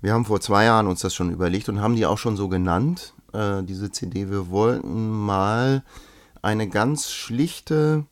[0.00, 2.48] Wir haben vor zwei Jahren uns das schon überlegt und haben die auch schon so
[2.48, 4.30] genannt, äh, diese CD.
[4.30, 5.82] Wir wollten mal
[6.42, 8.04] eine ganz schlichte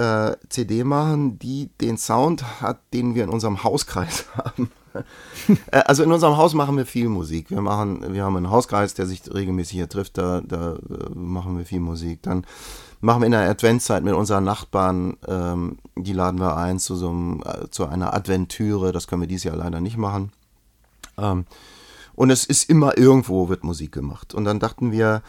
[0.00, 4.70] äh, CD machen, die den Sound hat, den wir in unserem Hauskreis haben.
[5.70, 7.50] Äh, also in unserem Haus machen wir viel Musik.
[7.50, 11.58] Wir machen, wir haben einen Hauskreis, der sich regelmäßig hier trifft, da, da äh, machen
[11.58, 12.22] wir viel Musik.
[12.22, 12.46] Dann
[13.00, 17.10] machen wir in der Adventszeit mit unseren Nachbarn, ähm, die laden wir ein zu so
[17.10, 18.92] einem, äh, zu einer Adventüre.
[18.92, 20.32] Das können wir dieses Jahr leider nicht machen.
[21.18, 21.44] Ähm,
[22.14, 24.34] und es ist immer irgendwo wird Musik gemacht.
[24.34, 25.22] Und dann dachten wir,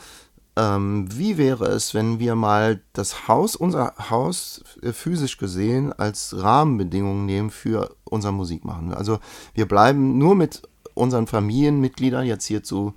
[0.57, 6.35] ähm, wie wäre es, wenn wir mal das Haus, unser Haus äh, physisch gesehen als
[6.37, 8.93] Rahmenbedingung nehmen für unser Musikmachen.
[8.93, 9.19] Also
[9.53, 12.93] wir bleiben nur mit unseren Familienmitgliedern jetzt hier zu,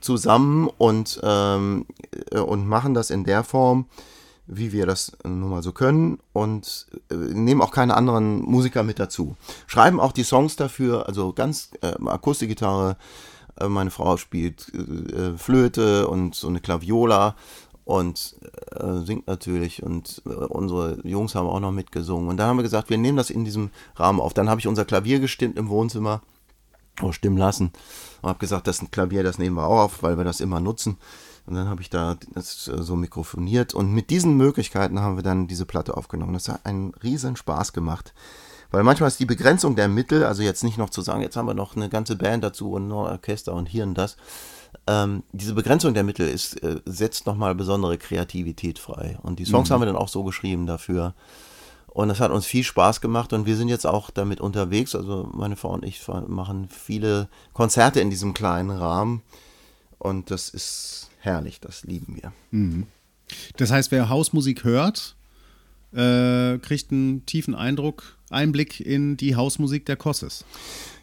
[0.00, 1.86] zusammen und, ähm,
[2.30, 3.86] äh, und machen das in der Form,
[4.46, 9.00] wie wir das nun mal so können und äh, nehmen auch keine anderen Musiker mit
[9.00, 9.36] dazu.
[9.66, 12.96] Schreiben auch die Songs dafür, also ganz äh, Akustikgitarre,
[13.60, 17.36] meine Frau spielt äh, Flöte und so eine Klaviola
[17.84, 18.36] und
[18.70, 22.62] äh, singt natürlich und äh, unsere Jungs haben auch noch mitgesungen und dann haben wir
[22.62, 24.34] gesagt, wir nehmen das in diesem Rahmen auf.
[24.34, 26.22] Dann habe ich unser Klavier gestimmt im Wohnzimmer
[27.00, 27.72] auch stimmen lassen
[28.20, 30.40] und habe gesagt, das ist ein Klavier, das nehmen wir auch auf, weil wir das
[30.40, 30.98] immer nutzen.
[31.44, 35.24] Und dann habe ich da das äh, so mikrofoniert und mit diesen Möglichkeiten haben wir
[35.24, 36.34] dann diese Platte aufgenommen.
[36.34, 38.14] Das hat einen riesen Spaß gemacht.
[38.72, 41.46] Weil manchmal ist die Begrenzung der Mittel, also jetzt nicht noch zu sagen, jetzt haben
[41.46, 44.16] wir noch eine ganze Band dazu und noch Orchester und hier und das.
[44.86, 49.18] Ähm, diese Begrenzung der Mittel ist, äh, setzt nochmal besondere Kreativität frei.
[49.22, 51.14] Und die Songs haben wir dann auch so geschrieben dafür.
[51.86, 54.94] Und es hat uns viel Spaß gemacht und wir sind jetzt auch damit unterwegs.
[54.94, 59.20] Also meine Frau und ich machen viele Konzerte in diesem kleinen Rahmen.
[59.98, 62.32] Und das ist herrlich, das lieben wir.
[63.58, 65.14] Das heißt, wer Hausmusik hört,
[65.92, 70.44] äh, kriegt einen tiefen Eindruck, Einblick in die Hausmusik der Kosses.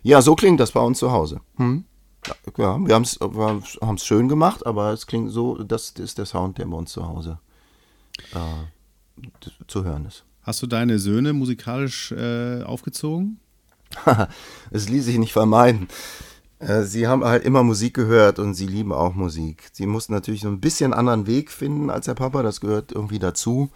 [0.04, 1.42] Ja, so klingt das bei uns zu Hause.
[1.58, 1.84] Hm?
[2.58, 6.66] Ja, wir haben es schön gemacht, aber es klingt so, das ist der Sound, der
[6.66, 7.40] bei uns zu Hause
[8.34, 9.28] äh,
[9.68, 10.26] zu hören ist.
[10.44, 13.40] Hast du deine Söhne musikalisch äh, aufgezogen?
[14.72, 15.88] Es ließ sich nicht vermeiden.
[16.60, 19.70] Äh, Sie haben halt immer Musik gehört und sie lieben auch Musik.
[19.72, 23.20] Sie mussten natürlich so ein bisschen anderen Weg finden als der Papa, das gehört irgendwie
[23.20, 23.70] dazu.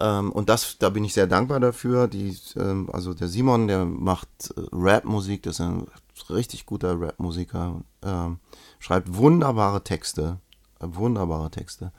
[0.00, 2.08] Ähm, Und das, da bin ich sehr dankbar dafür.
[2.08, 5.86] Die, ähm, also der Simon, der macht äh, Rap-Musik, das ist ein
[6.30, 8.38] richtig guter Rap-Musiker, ähm,
[8.78, 10.38] schreibt wunderbare Texte,
[10.80, 11.92] äh, wunderbare Texte.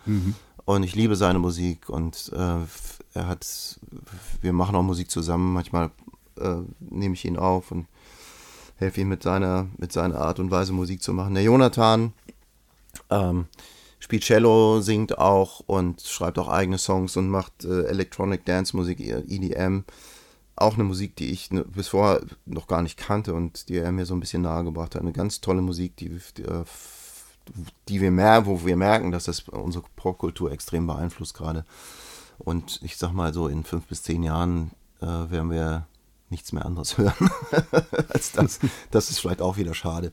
[0.66, 2.60] Und ich liebe seine Musik und äh,
[3.14, 3.80] er hat,
[4.41, 5.54] wir machen auch Musik zusammen.
[5.54, 5.91] Manchmal
[6.39, 7.88] äh, nehme ich ihn auf und
[8.78, 11.34] helfe ihm mit seiner, mit seiner Art und Weise Musik zu machen.
[11.34, 12.14] Der Jonathan
[13.10, 13.45] ähm,
[14.20, 19.84] Cello, singt auch und schreibt auch eigene Songs und macht äh, Electronic Dance Musik, EDM.
[20.55, 23.91] Auch eine Musik, die ich ne, bis vorher noch gar nicht kannte und die er
[23.91, 25.01] mir so ein bisschen nahegebracht hat.
[25.01, 26.64] Eine ganz tolle Musik, die, die, äh,
[27.88, 31.66] die wir mer wo wir merken, dass das unsere Popkultur extrem beeinflusst gerade.
[32.38, 35.88] Und ich sag mal so, in fünf bis zehn Jahren äh, werden wir
[36.32, 37.30] nichts mehr anderes hören
[38.10, 38.60] als das.
[38.90, 40.12] Das ist vielleicht auch wieder schade.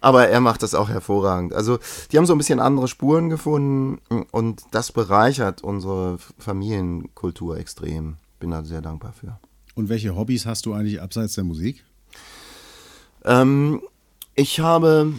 [0.00, 1.52] Aber er macht das auch hervorragend.
[1.52, 1.78] Also,
[2.10, 4.00] die haben so ein bisschen andere Spuren gefunden
[4.30, 8.16] und das bereichert unsere Familienkultur extrem.
[8.40, 9.38] Bin da sehr dankbar für.
[9.74, 11.84] Und welche Hobbys hast du eigentlich abseits der Musik?
[13.24, 13.82] Ähm,
[14.34, 15.12] ich habe,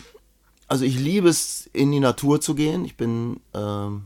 [0.67, 2.85] also ich liebe es, in die Natur zu gehen.
[2.85, 4.05] Ich bin, ähm,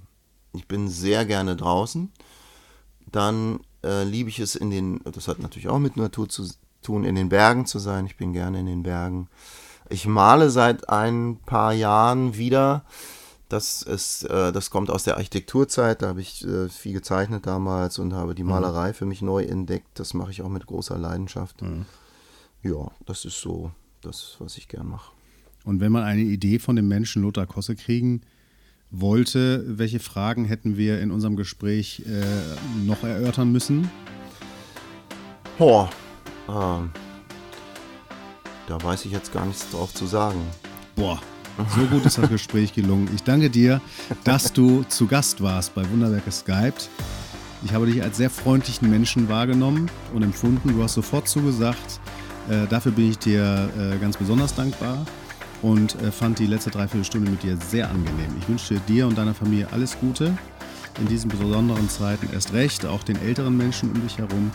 [0.53, 2.11] ich bin sehr gerne draußen.
[3.11, 6.49] Dann äh, liebe ich es in den, das hat natürlich auch mit Natur zu
[6.81, 8.05] tun, in den Bergen zu sein.
[8.05, 9.27] Ich bin gerne in den Bergen.
[9.89, 12.83] Ich male seit ein paar Jahren wieder.
[13.47, 16.01] Das ist, äh, das kommt aus der Architekturzeit.
[16.01, 19.87] Da habe ich äh, viel gezeichnet damals und habe die Malerei für mich neu entdeckt.
[19.99, 21.61] Das mache ich auch mit großer Leidenschaft.
[22.63, 23.71] Ja, das ist so
[24.01, 25.11] das, was ich gern mache.
[25.63, 28.21] Und wenn man eine Idee von dem Menschen Lothar Kosse kriegen
[28.99, 33.89] wollte, welche Fragen hätten wir in unserem Gespräch äh, noch erörtern müssen?
[35.57, 35.89] Boah,
[36.47, 36.91] Ähm,
[38.67, 40.39] da weiß ich jetzt gar nichts drauf zu sagen.
[40.95, 41.19] Boah,
[41.75, 43.09] so gut ist das Gespräch gelungen.
[43.15, 43.81] Ich danke dir,
[44.23, 46.89] dass du zu Gast warst bei Wunderwerke Skyped.
[47.63, 50.69] Ich habe dich als sehr freundlichen Menschen wahrgenommen und empfunden.
[50.69, 51.99] Du hast sofort zugesagt.
[52.49, 55.05] Äh, dafür bin ich dir äh, ganz besonders dankbar
[55.61, 58.35] und äh, fand die letzte Dreiviertelstunde mit dir sehr angenehm.
[58.39, 60.37] Ich wünsche dir und deiner Familie alles Gute
[60.99, 64.51] in diesen besonderen Zeiten erst recht, auch den älteren Menschen um dich herum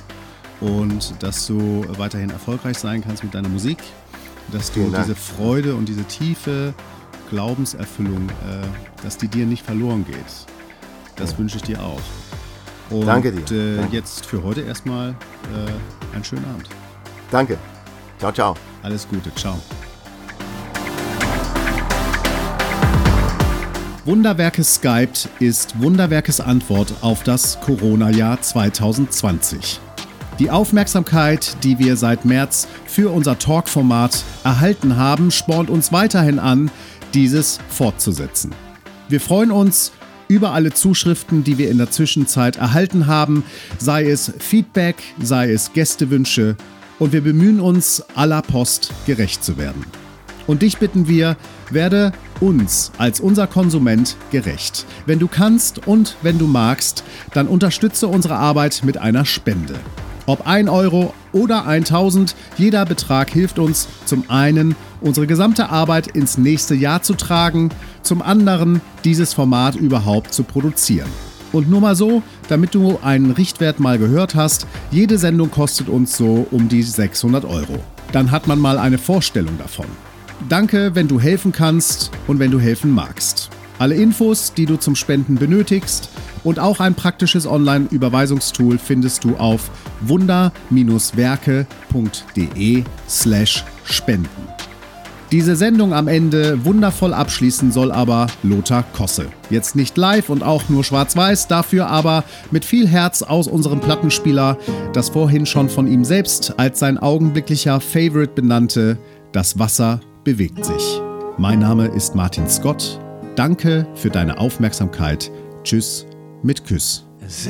[0.60, 3.78] und dass du weiterhin erfolgreich sein kannst mit deiner Musik,
[4.52, 6.74] dass du diese Freude und diese tiefe
[7.30, 10.16] Glaubenserfüllung, äh, dass die dir nicht verloren geht.
[11.16, 11.38] Das ja.
[11.38, 12.00] wünsche ich dir auch.
[12.90, 13.56] Und, Danke dir.
[13.56, 13.96] Äh, Danke.
[13.96, 15.14] jetzt für heute erstmal
[16.12, 16.68] einen schönen Abend.
[17.30, 17.56] Danke.
[18.18, 18.54] Ciao, ciao.
[18.82, 19.32] Alles Gute.
[19.34, 19.58] Ciao.
[24.06, 29.78] Wunderwerke Skyped ist Wunderwerkes Antwort auf das Corona-Jahr 2020.
[30.38, 36.70] Die Aufmerksamkeit, die wir seit März für unser Talk-Format erhalten haben, spornt uns weiterhin an,
[37.12, 38.54] dieses fortzusetzen.
[39.10, 39.92] Wir freuen uns
[40.28, 43.44] über alle Zuschriften, die wir in der Zwischenzeit erhalten haben,
[43.76, 46.56] sei es Feedback, sei es Gästewünsche,
[46.98, 49.84] und wir bemühen uns, aller Post gerecht zu werden.
[50.46, 51.36] Und dich bitten wir,
[51.70, 54.86] werde uns als unser Konsument gerecht.
[55.06, 59.74] Wenn du kannst und wenn du magst, dann unterstütze unsere Arbeit mit einer Spende.
[60.26, 66.38] Ob 1 Euro oder 1000, jeder Betrag hilft uns zum einen, unsere gesamte Arbeit ins
[66.38, 67.70] nächste Jahr zu tragen,
[68.02, 71.08] zum anderen, dieses Format überhaupt zu produzieren.
[71.52, 76.16] Und nur mal so, damit du einen Richtwert mal gehört hast, jede Sendung kostet uns
[76.16, 77.80] so um die 600 Euro.
[78.12, 79.86] Dann hat man mal eine Vorstellung davon.
[80.48, 83.50] Danke, wenn du helfen kannst und wenn du helfen magst.
[83.78, 86.10] Alle Infos, die du zum Spenden benötigst
[86.44, 89.70] und auch ein praktisches Online-Überweisungstool findest du auf
[90.02, 94.50] wunder-werke.de slash spenden.
[95.32, 99.28] Diese Sendung am Ende wundervoll abschließen soll aber Lothar Kosse.
[99.48, 104.58] Jetzt nicht live und auch nur schwarz-weiß, dafür aber mit viel Herz aus unserem Plattenspieler,
[104.92, 108.98] das vorhin schon von ihm selbst als sein augenblicklicher Favorite benannte
[109.32, 111.00] Das Wasser bewegt sich.
[111.38, 113.00] Mein Name ist Martin Scott.
[113.36, 115.30] Danke für deine Aufmerksamkeit.
[115.62, 116.06] Tschüss
[116.42, 117.04] mit Küss.
[117.26, 117.46] Es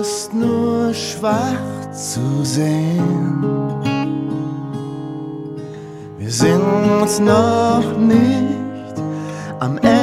[0.00, 3.44] ist nur schwarz zu sehen.
[6.18, 8.94] Wir sind noch nicht
[9.60, 9.98] am Ende,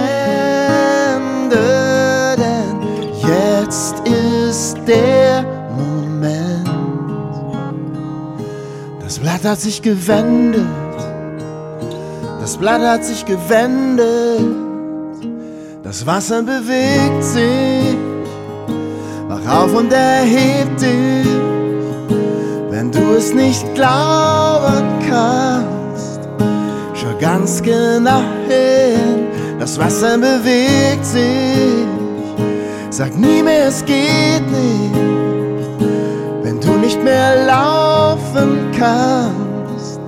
[2.38, 2.82] denn
[3.28, 5.44] jetzt ist der
[5.76, 6.70] Moment.
[9.02, 10.68] Das Blatt hat sich gewendet,
[12.52, 14.41] das Blatt hat sich gewendet,
[15.84, 17.95] das Wasser bewegt sich,
[19.30, 21.30] wach auf und erhebt dich,
[22.70, 26.20] wenn du es nicht glauben kannst
[26.93, 29.28] Schau ganz genau hin,
[29.58, 31.88] das Wasser bewegt sich.
[32.89, 34.95] Sag nie mehr, es geht nicht,
[36.43, 40.02] wenn du nicht mehr laufen kannst.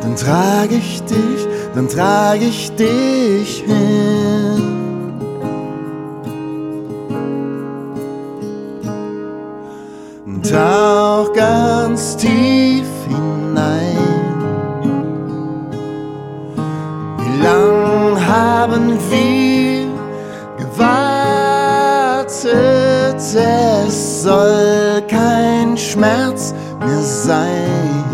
[0.00, 4.72] Dann trage ich dich, dann trage ich dich hin.
[10.42, 14.12] Tauch ganz tief hinein.
[17.42, 19.86] lang haben wir
[20.58, 22.36] gewartet,
[23.16, 28.04] es soll kein Schmerz mehr sein.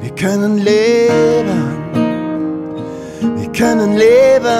[0.00, 1.27] Wir können leben,
[3.58, 4.54] können leben.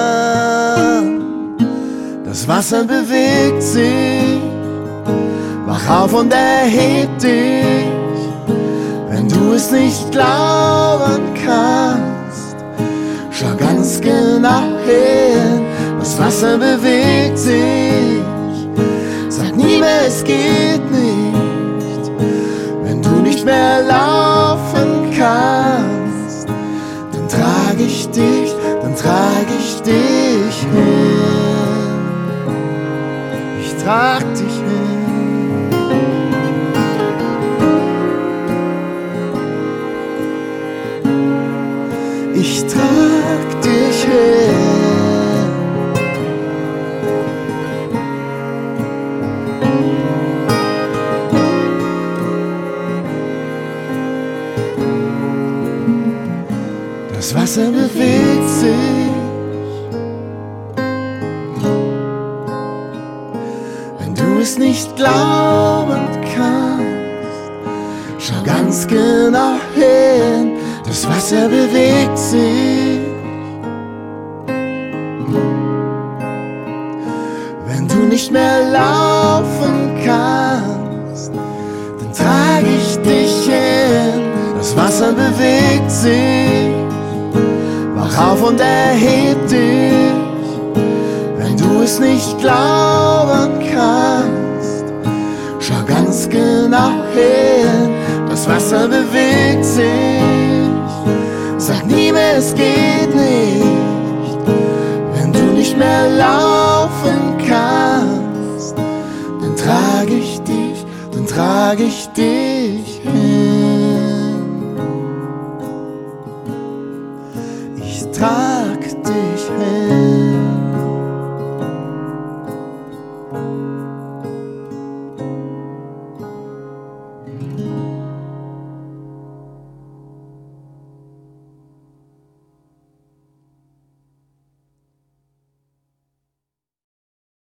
[2.24, 4.40] Das Wasser bewegt sich,
[5.66, 7.86] wach auf und erheb dich,
[9.08, 12.56] wenn du es nicht glauben kannst.
[13.30, 15.64] Schau ganz genau hin,
[16.00, 18.20] das Wasser bewegt sich.
[19.28, 22.10] Sag nie mehr, es geht nicht,
[22.82, 24.17] wenn du nicht mehr laufen
[29.88, 30.74] dich hin.
[33.60, 34.97] Ich trag dich hin.